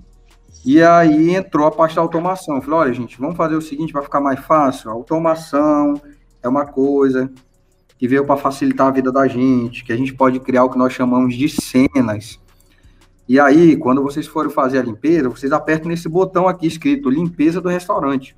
[0.66, 2.56] E aí entrou a parte da automação.
[2.56, 4.90] Eu falei, olha, gente, vamos fazer o seguinte, vai ficar mais fácil.
[4.90, 6.02] A automação
[6.42, 7.32] é uma coisa
[7.96, 10.80] que veio para facilitar a vida da gente, que a gente pode criar o que
[10.80, 12.40] nós chamamos de cenas.
[13.30, 17.62] E aí, quando vocês forem fazer a limpeza, vocês apertam nesse botão aqui escrito limpeza
[17.62, 18.36] do restaurante.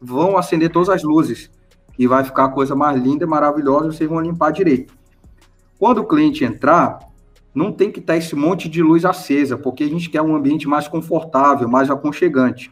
[0.00, 1.50] Vão acender todas as luzes
[1.98, 4.94] e vai ficar a coisa mais linda e maravilhosa, vocês vão limpar direito.
[5.78, 6.98] Quando o cliente entrar,
[7.54, 10.68] não tem que estar esse monte de luz acesa, porque a gente quer um ambiente
[10.68, 12.70] mais confortável, mais aconchegante.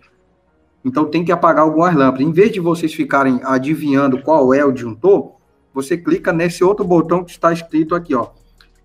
[0.85, 2.27] Então tem que apagar algumas lâmpadas.
[2.27, 5.37] Em vez de vocês ficarem adivinhando qual é o disjuntor,
[5.73, 8.29] você clica nesse outro botão que está escrito aqui, ó,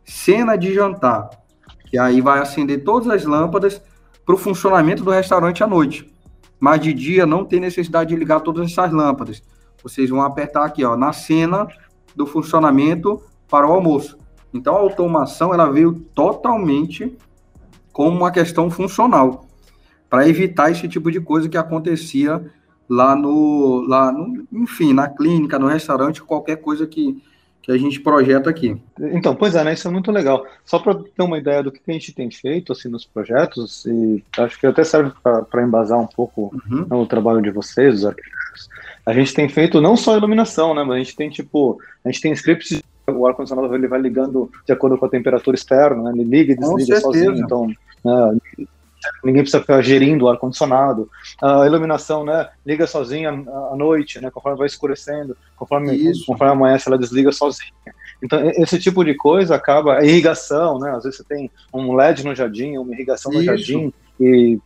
[0.05, 1.29] cena de jantar.
[1.91, 3.81] E aí vai acender todas as lâmpadas
[4.25, 6.09] para o funcionamento do restaurante à noite.
[6.59, 9.43] Mas de dia não tem necessidade de ligar todas essas lâmpadas.
[9.83, 11.67] Vocês vão apertar aqui, ó, na cena
[12.15, 14.17] do funcionamento para o almoço.
[14.53, 17.17] Então a automação ela veio totalmente
[17.91, 19.45] como uma questão funcional
[20.09, 22.43] para evitar esse tipo de coisa que acontecia
[22.89, 27.21] lá no, lá no, enfim, na clínica, no restaurante, qualquer coisa que,
[27.69, 28.75] que a gente projeta aqui.
[28.99, 30.43] Então, pois é, né, isso é muito legal.
[30.65, 34.23] Só para ter uma ideia do que a gente tem feito assim nos projetos, e
[34.39, 36.87] acho que até serve para embasar um pouco uhum.
[36.89, 38.69] né, o trabalho de vocês, os arquitetos.
[39.05, 42.21] A gente tem feito não só iluminação, né, mas a gente tem tipo, a gente
[42.21, 46.11] tem scripts o ar-condicionado ele vai ligando de acordo com a temperatura externa, né?
[46.13, 47.65] ele liga e desliga sozinho, então
[48.05, 48.67] né?
[49.23, 51.09] Ninguém precisa ficar gerindo o ar-condicionado.
[51.41, 56.25] A iluminação, né, liga sozinha à noite, né, conforme vai escurecendo, conforme, Isso.
[56.25, 57.71] conforme amanhece, ela desliga sozinha.
[58.21, 59.97] Então, esse tipo de coisa acaba.
[59.99, 60.91] A irrigação, né?
[60.91, 63.45] Às vezes você tem um LED no jardim, uma irrigação no Isso.
[63.45, 64.59] jardim, e,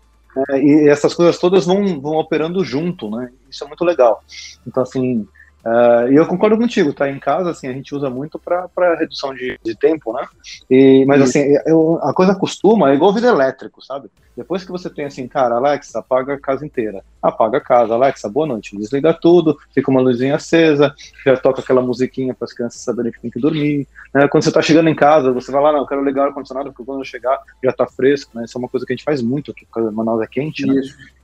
[0.49, 3.29] é, e essas coisas todas vão, vão operando junto, né?
[3.49, 4.23] Isso é muito legal.
[4.65, 5.27] Então, assim,
[5.65, 7.09] Uh, e eu concordo contigo, tá?
[7.09, 8.67] Em casa, assim, a gente usa muito para
[8.99, 10.27] redução de, de, tempo, né?
[10.69, 14.09] E, mas, assim, eu, a coisa costuma, é igual vida elétrico, sabe?
[14.35, 17.03] Depois que você tem, assim, cara, Alexa, apaga a casa inteira.
[17.21, 18.75] Apaga a casa, Alexa, boa noite.
[18.75, 20.93] Desliga tudo, fica uma luzinha acesa,
[21.25, 23.87] já toca aquela musiquinha para as crianças saberem que tem que dormir.
[24.13, 24.27] Né?
[24.27, 26.71] Quando você tá chegando em casa, você vai lá, não, eu quero ligar o ar-condicionado,
[26.71, 28.45] porque quando eu chegar já tá fresco, né?
[28.45, 30.81] Isso é uma coisa que a gente faz muito aqui, porque Manaus é quente, né?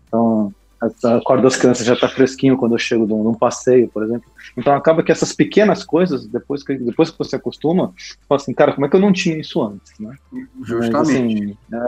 [0.08, 3.34] Então, a corda das crianças já está fresquinho quando eu chego de um, de um,
[3.34, 4.30] passeio, por exemplo.
[4.56, 8.54] Então acaba que essas pequenas coisas, depois que, depois que você acostuma, você fala assim,
[8.54, 10.16] cara, como é que eu não tinha isso antes, né?
[10.64, 10.94] Justamente.
[10.94, 11.86] Mas, assim, é,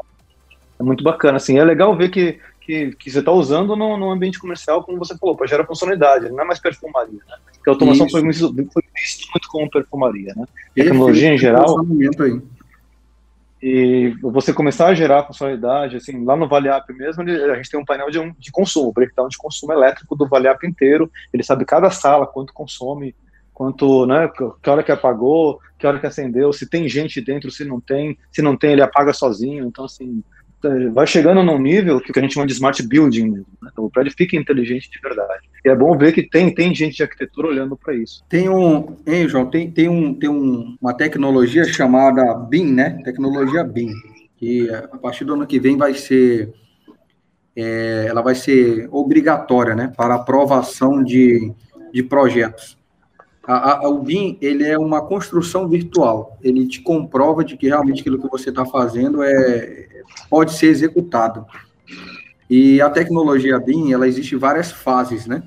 [0.81, 4.11] é, muito bacana, assim, é legal ver que, que, que você está usando no, no,
[4.11, 7.35] ambiente comercial, como você falou, para gerar funcionalidade, não é mais perfumaria, né?
[7.53, 10.45] Porque a automação foi, foi visto muito como perfumaria, né?
[10.75, 11.79] Tecnologia em geral...
[11.79, 12.41] Aí?
[13.63, 17.85] E você começar a gerar funcionalidade, assim, lá no ValeApp mesmo, a gente tem um
[17.85, 22.25] painel de, de consumo, breakdown de consumo elétrico do ValeApp inteiro, ele sabe cada sala,
[22.25, 23.13] quanto consome,
[23.53, 24.27] quanto, né,
[24.63, 28.17] que hora que apagou, que hora que acendeu, se tem gente dentro, se não tem,
[28.31, 30.23] se não tem, ele apaga sozinho, então, assim,
[30.93, 33.47] vai chegando num nível que a gente chama de smart building mesmo.
[33.61, 33.69] Né?
[33.71, 35.49] Então, o prédio fica inteligente de verdade.
[35.63, 38.23] E é bom ver que tem, tem gente de arquitetura olhando para isso.
[38.27, 43.01] Tem um, hein, João, tem, tem, um, tem um, uma tecnologia chamada BIM, né?
[43.03, 43.91] Tecnologia BIM,
[44.37, 46.53] que a partir do ano que vem vai ser,
[47.55, 49.91] é, ela vai ser obrigatória, né?
[49.95, 51.53] Para aprovação de,
[51.93, 52.80] de projetos.
[53.43, 56.37] A, a, o BIM, ele é uma construção virtual.
[56.41, 59.87] Ele te comprova de que realmente aquilo que você está fazendo é,
[60.29, 61.45] pode ser executado.
[62.49, 65.43] E a tecnologia BIM, ela existe várias fases, né?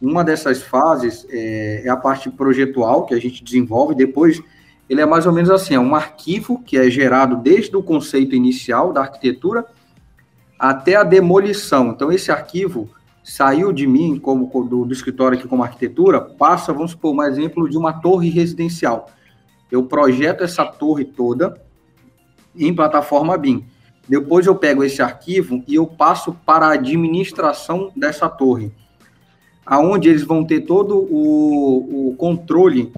[0.00, 4.42] Uma dessas fases é, é, a parte projetual, que a gente desenvolve, depois
[4.88, 8.34] ele é mais ou menos assim, é um arquivo que é gerado desde o conceito
[8.34, 9.64] inicial da arquitetura
[10.58, 11.90] até a demolição.
[11.90, 12.90] Então, esse arquivo
[13.22, 17.68] saiu de mim, como do, do escritório aqui como arquitetura, passa, vamos supor, um exemplo
[17.68, 19.06] de uma torre residencial.
[19.70, 21.60] Eu projeto essa torre toda
[22.56, 23.64] em plataforma BIM.
[24.08, 28.72] Depois eu pego esse arquivo e eu passo para a administração dessa torre,
[29.64, 32.92] aonde eles vão ter todo o, o controle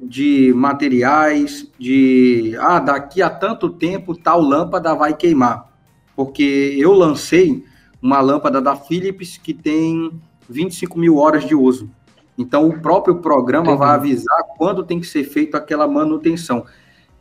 [0.00, 5.72] de materiais, de ah, daqui a tanto tempo tal lâmpada vai queimar.
[6.14, 7.64] Porque eu lancei
[8.02, 10.10] uma lâmpada da Philips que tem
[10.48, 11.88] 25 mil horas de uso.
[12.36, 13.78] Então o próprio programa Entendi.
[13.78, 16.64] vai avisar quando tem que ser feita aquela manutenção.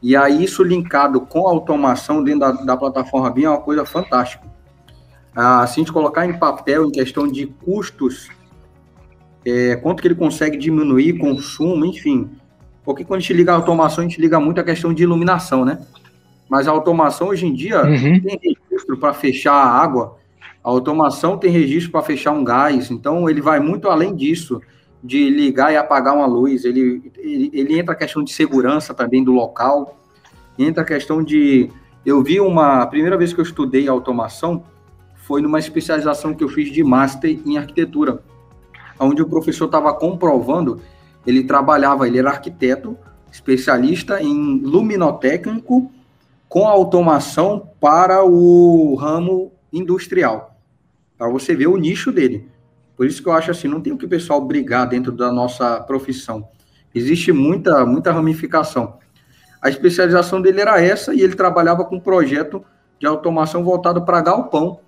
[0.01, 3.85] E aí, isso linkado com a automação dentro da, da plataforma BIM é uma coisa
[3.85, 4.43] fantástica.
[5.35, 8.29] Ah, se a gente colocar em papel, em questão de custos,
[9.45, 12.29] é, quanto que ele consegue diminuir consumo, enfim.
[12.83, 15.63] Porque quando a gente liga a automação, a gente liga muito a questão de iluminação,
[15.63, 15.85] né?
[16.49, 18.19] Mas a automação, hoje em dia, uhum.
[18.21, 20.17] tem registro para fechar a água,
[20.63, 24.61] a automação tem registro para fechar um gás, então ele vai muito além disso
[25.03, 29.23] de ligar e apagar uma luz, ele, ele, ele entra a questão de segurança também
[29.23, 29.97] do local,
[30.57, 31.69] entra a questão de.
[32.05, 32.81] Eu vi uma.
[32.81, 34.63] A primeira vez que eu estudei automação
[35.15, 38.21] foi numa especialização que eu fiz de Master em arquitetura,
[38.99, 40.79] onde o professor estava comprovando,
[41.25, 42.97] ele trabalhava, ele era arquiteto,
[43.31, 45.91] especialista em luminotécnico
[46.49, 50.50] com automação para o ramo industrial,
[51.21, 52.49] para você ver o nicho dele.
[52.97, 55.31] Por isso que eu acho assim, não tem o que o pessoal brigar dentro da
[55.31, 56.49] nossa profissão.
[56.95, 58.97] Existe muita, muita ramificação.
[59.61, 62.65] A especialização dele era essa e ele trabalhava com um projeto
[62.99, 64.79] de automação voltado para galpão.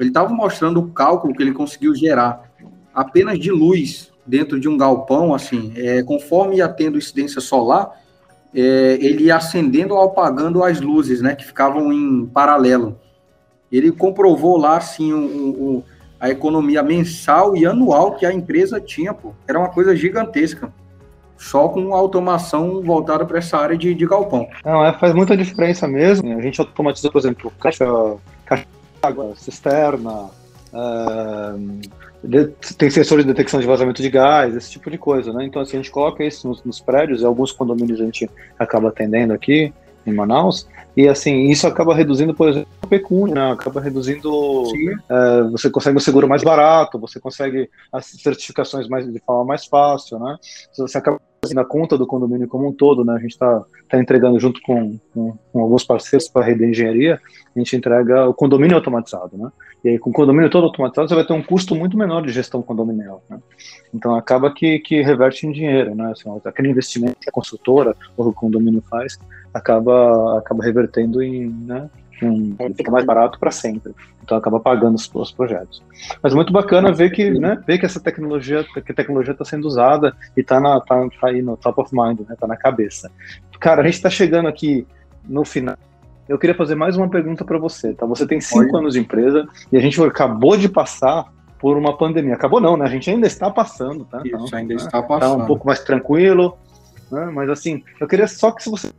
[0.00, 2.50] Ele estava mostrando o cálculo que ele conseguiu gerar
[2.94, 7.90] apenas de luz dentro de um galpão, assim, é, conforme ia tendo incidência solar,
[8.54, 12.98] é, ele ia acendendo ou apagando as luzes, né, que ficavam em paralelo.
[13.72, 15.84] Ele comprovou lá, assim, o, o
[16.22, 19.32] a economia mensal e anual que a empresa tinha, pô.
[19.48, 20.72] Era uma coisa gigantesca.
[21.36, 24.46] Só com automação voltada para essa área de, de galpão.
[24.64, 26.38] Não, é, faz muita diferença mesmo.
[26.38, 27.84] A gente automatiza, por exemplo, caixa,
[28.46, 28.64] caixa
[29.02, 30.30] água, cisterna,
[30.72, 31.80] uh,
[32.78, 35.44] tem sensor de detecção de vazamento de gás, esse tipo de coisa, né?
[35.44, 38.90] Então, assim, a gente coloca isso nos, nos prédios, e alguns condomínios a gente acaba
[38.90, 39.72] atendendo aqui
[40.06, 43.52] em Manaus, e assim, isso acaba reduzindo, por exemplo, a pecúnia, né?
[43.52, 44.64] acaba reduzindo.
[45.08, 49.64] É, você consegue um seguro mais barato, você consegue as certificações mais, de forma mais
[49.64, 50.36] fácil, né?
[50.76, 51.20] Você acaba
[51.50, 53.14] na conta do condomínio como um todo, né?
[53.14, 56.70] A gente está tá entregando junto com, com, com alguns parceiros para a rede de
[56.70, 57.20] engenharia,
[57.54, 59.50] a gente entrega o condomínio automatizado, né?
[59.84, 62.30] E aí, com o condomínio todo automatizado, você vai ter um custo muito menor de
[62.30, 63.40] gestão condominial, né?
[63.92, 66.12] Então, acaba que, que reverte em dinheiro, né?
[66.12, 69.18] Assim, aquele investimento que a consultora ou o condomínio faz,
[69.52, 71.90] acaba, acaba revertendo em, né?
[72.22, 73.94] Um, fica mais barato para sempre.
[74.22, 75.82] Então acaba pagando os, os, projetos.
[76.22, 79.66] Mas muito bacana ver que, né, ver que essa tecnologia, que a tecnologia está sendo
[79.66, 83.10] usada e está tá, tá aí no top of mind, né, tá na cabeça.
[83.58, 84.86] Cara, a gente está chegando aqui
[85.24, 85.76] no final.
[86.28, 88.06] Eu queria fazer mais uma pergunta para você, tá?
[88.06, 91.26] Você tem cinco anos de empresa e a gente acabou de passar
[91.58, 92.34] por uma pandemia.
[92.34, 92.84] Acabou não, né?
[92.84, 94.22] A gente ainda está passando, tá?
[94.24, 94.80] Isso, então, ainda né?
[94.80, 95.36] está passando.
[95.36, 96.56] Tá um pouco mais tranquilo,
[97.10, 97.30] né?
[97.32, 98.90] Mas assim, eu queria só que se você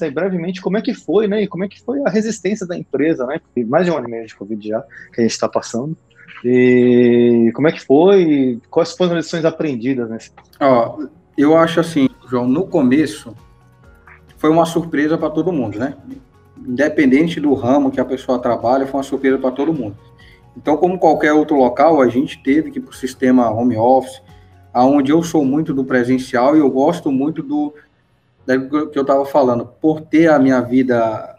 [0.00, 1.42] aí brevemente como é que foi, né?
[1.42, 3.40] E como é que foi a resistência da empresa, né?
[3.66, 4.82] Mais de um ano e meio de Covid já
[5.12, 5.96] que a gente está passando.
[6.44, 8.60] E como é que foi?
[8.70, 10.30] quais foram as lições aprendidas nesse?
[10.60, 10.98] Ó,
[11.36, 13.34] eu acho assim, João, no começo
[14.36, 15.96] foi uma surpresa para todo mundo, né?
[16.58, 19.96] Independente do ramo que a pessoa trabalha, foi uma surpresa para todo mundo.
[20.56, 24.22] Então, como qualquer outro local, a gente teve que ir para o sistema home office,
[24.72, 27.74] aonde eu sou muito do presencial e eu gosto muito do
[28.46, 31.34] que eu estava falando, por ter a minha vida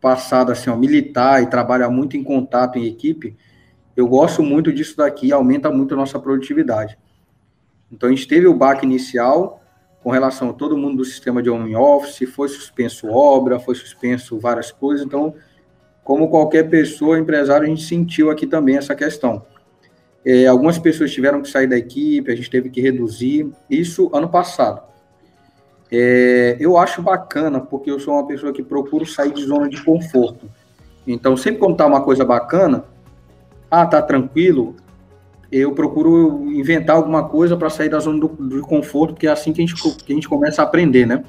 [0.00, 3.36] passada assim, ó, militar e trabalhar muito em contato em equipe,
[3.96, 6.98] eu gosto muito disso daqui, aumenta muito a nossa produtividade.
[7.90, 9.62] Então a gente teve o baque inicial
[10.02, 14.38] com relação a todo mundo do sistema de home office, foi suspenso obra, foi suspenso
[14.40, 15.34] várias coisas, então
[16.02, 19.46] como qualquer pessoa, empresário, a gente sentiu aqui também essa questão.
[20.24, 24.28] É, algumas pessoas tiveram que sair da equipe, a gente teve que reduzir, isso ano
[24.28, 24.91] passado.
[25.94, 29.84] É, eu acho bacana, porque eu sou uma pessoa que procuro sair de zona de
[29.84, 30.48] conforto.
[31.06, 32.84] Então, sempre quando tá uma coisa bacana,
[33.70, 34.74] ah, tá tranquilo,
[35.50, 39.52] eu procuro inventar alguma coisa para sair da zona do, do, conforto, porque é assim
[39.52, 41.22] que a, gente, que a gente começa a aprender, né?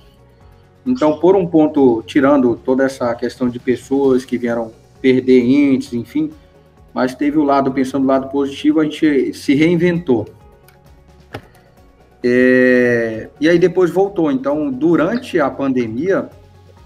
[0.86, 6.32] Então, por um ponto, tirando toda essa questão de pessoas que vieram perder entes, enfim,
[6.94, 10.26] mas teve o lado, pensando no lado positivo, a gente se reinventou.
[12.24, 14.32] É, e aí depois voltou.
[14.32, 16.30] Então, durante a pandemia,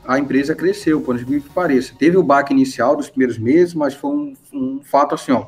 [0.05, 1.93] a empresa cresceu, por incrível que pareça.
[1.97, 5.47] Teve o baque inicial dos primeiros meses, mas foi um, um fato assim, ó.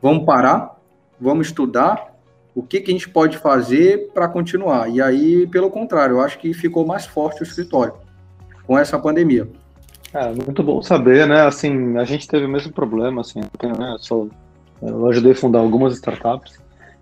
[0.00, 0.76] Vamos parar,
[1.20, 2.12] vamos estudar
[2.54, 4.88] o que, que a gente pode fazer para continuar.
[4.88, 7.94] E aí, pelo contrário, eu acho que ficou mais forte o escritório
[8.66, 9.48] com essa pandemia.
[10.12, 11.42] É, muito bom saber, né?
[11.46, 13.96] Assim, a gente teve o mesmo problema, assim, né?
[14.10, 14.30] eu,
[14.82, 16.60] eu ajudei a fundar algumas startups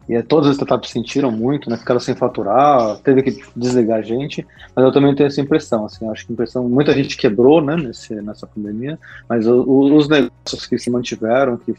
[0.09, 1.77] e todas as startups sentiram muito, né?
[1.77, 6.09] Ficaram sem faturar, teve que desligar a gente, mas eu também tenho essa impressão, assim,
[6.09, 8.99] acho que impressão, muita gente quebrou, né, nesse, nessa pandemia,
[9.29, 9.63] mas o,
[9.95, 11.75] os negócios que se mantiveram, que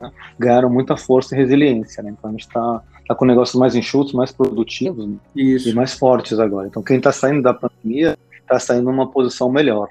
[0.00, 2.14] né, ganharam muita força e resiliência, né?
[2.16, 5.16] Então a gente está tá com negócios mais enxutos, mais produtivos né?
[5.34, 6.68] e mais fortes agora.
[6.68, 9.88] Então quem está saindo da pandemia está saindo numa posição melhor.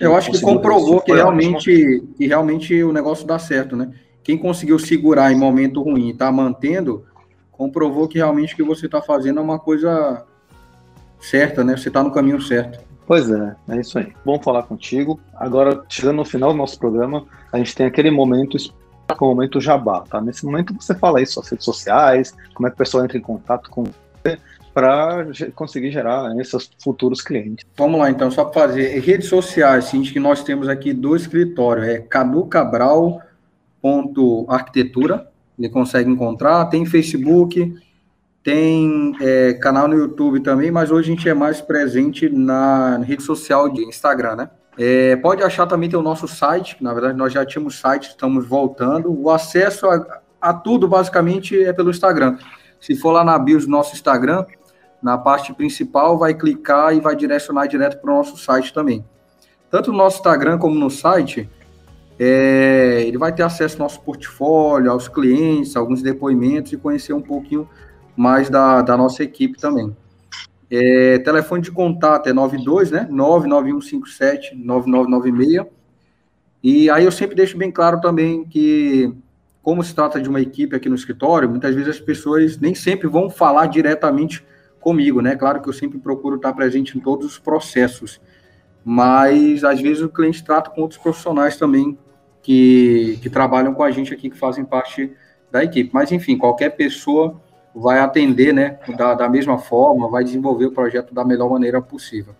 [0.00, 3.90] Eu acho que comprovou que realmente, que realmente o negócio dá certo, né?
[4.26, 7.06] Quem conseguiu segurar em momento ruim e está mantendo,
[7.52, 10.26] comprovou que realmente o que você está fazendo é uma coisa
[11.20, 11.76] certa, né?
[11.76, 12.84] Você está no caminho certo.
[13.06, 14.12] Pois é, é isso aí.
[14.24, 15.20] Bom falar contigo.
[15.36, 18.56] Agora, chegando no final do nosso programa, a gente tem aquele momento
[19.16, 20.20] com o momento jabá, tá?
[20.20, 23.22] Nesse momento você fala aí suas redes sociais, como é que o pessoal entra em
[23.22, 24.40] contato com você
[24.74, 25.24] para
[25.54, 27.64] conseguir gerar né, seus futuros clientes.
[27.76, 31.84] Vamos lá, então, só para fazer redes sociais, assim, que nós temos aqui do escritório,
[31.84, 33.22] é Cadu Cabral
[34.48, 35.28] arquitetura,
[35.58, 37.74] ele consegue encontrar, tem Facebook,
[38.42, 43.22] tem é, canal no YouTube também, mas hoje a gente é mais presente na rede
[43.22, 44.50] social de Instagram, né?
[44.78, 48.46] É, pode achar também tem o nosso site, na verdade nós já tínhamos site, estamos
[48.46, 49.10] voltando.
[49.10, 52.38] O acesso a, a, tudo basicamente é pelo Instagram.
[52.78, 54.44] Se for lá na bio do nosso Instagram,
[55.02, 59.04] na parte principal, vai clicar e vai direcionar direto para o nosso site também.
[59.70, 61.48] Tanto no nosso Instagram como no site,
[62.18, 67.20] é, ele vai ter acesso ao nosso portfólio, aos clientes, alguns depoimentos e conhecer um
[67.20, 67.68] pouquinho
[68.16, 69.94] mais da, da nossa equipe também.
[70.70, 73.06] É, telefone de contato é 92, né?
[73.10, 75.66] 99157 9996.
[76.62, 79.14] E aí eu sempre deixo bem claro também que,
[79.62, 83.06] como se trata de uma equipe aqui no escritório, muitas vezes as pessoas nem sempre
[83.06, 84.44] vão falar diretamente
[84.80, 85.36] comigo, né?
[85.36, 88.20] Claro que eu sempre procuro estar presente em todos os processos,
[88.84, 91.96] mas às vezes o cliente trata com outros profissionais também
[92.46, 95.12] que, que trabalham com a gente aqui, que fazem parte
[95.50, 95.90] da equipe.
[95.92, 97.40] Mas, enfim, qualquer pessoa
[97.74, 102.34] vai atender né, da, da mesma forma, vai desenvolver o projeto da melhor maneira possível.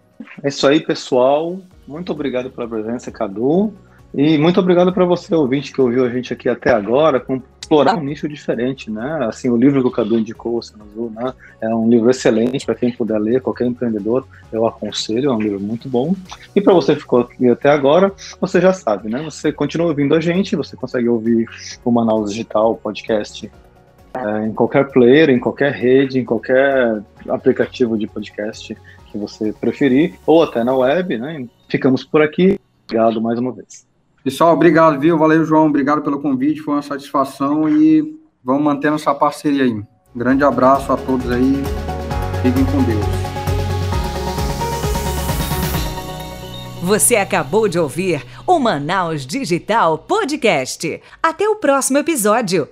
[0.45, 1.59] É isso aí, pessoal.
[1.89, 3.75] Muito obrigado pela presença, Cadu.
[4.15, 7.25] E muito obrigado para você, ouvinte, que ouviu a gente aqui até agora.
[7.61, 9.27] explorar um nicho diferente, né?
[9.29, 11.35] Assim, o livro que o Cadu indicou, Oceano Azul, né?
[11.61, 15.61] É um livro excelente para quem puder ler, qualquer empreendedor, eu aconselho, é um livro
[15.61, 16.15] muito bom.
[16.55, 19.23] E para você que ficou aqui até agora, você já sabe, né?
[19.23, 21.47] Você continua ouvindo a gente, você consegue ouvir
[21.85, 23.51] o Manaus Digital Podcast
[24.17, 28.75] é, em qualquer player, em qualquer rede, em qualquer aplicativo de podcast
[29.11, 31.47] que você preferir, ou até na web, né?
[31.69, 32.59] Ficamos por aqui.
[32.85, 33.87] Obrigado mais uma vez.
[34.27, 35.17] Pessoal, obrigado, viu?
[35.17, 35.69] Valeu, João.
[35.69, 39.81] Obrigado pelo convite, foi uma satisfação e vamos mantendo essa parceria aí.
[40.17, 41.53] Grande abraço a todos aí.
[42.43, 43.07] Fiquem com Deus.
[46.83, 51.01] Você acabou de ouvir o Manaus Digital Podcast.
[51.23, 52.69] Até o próximo episódio.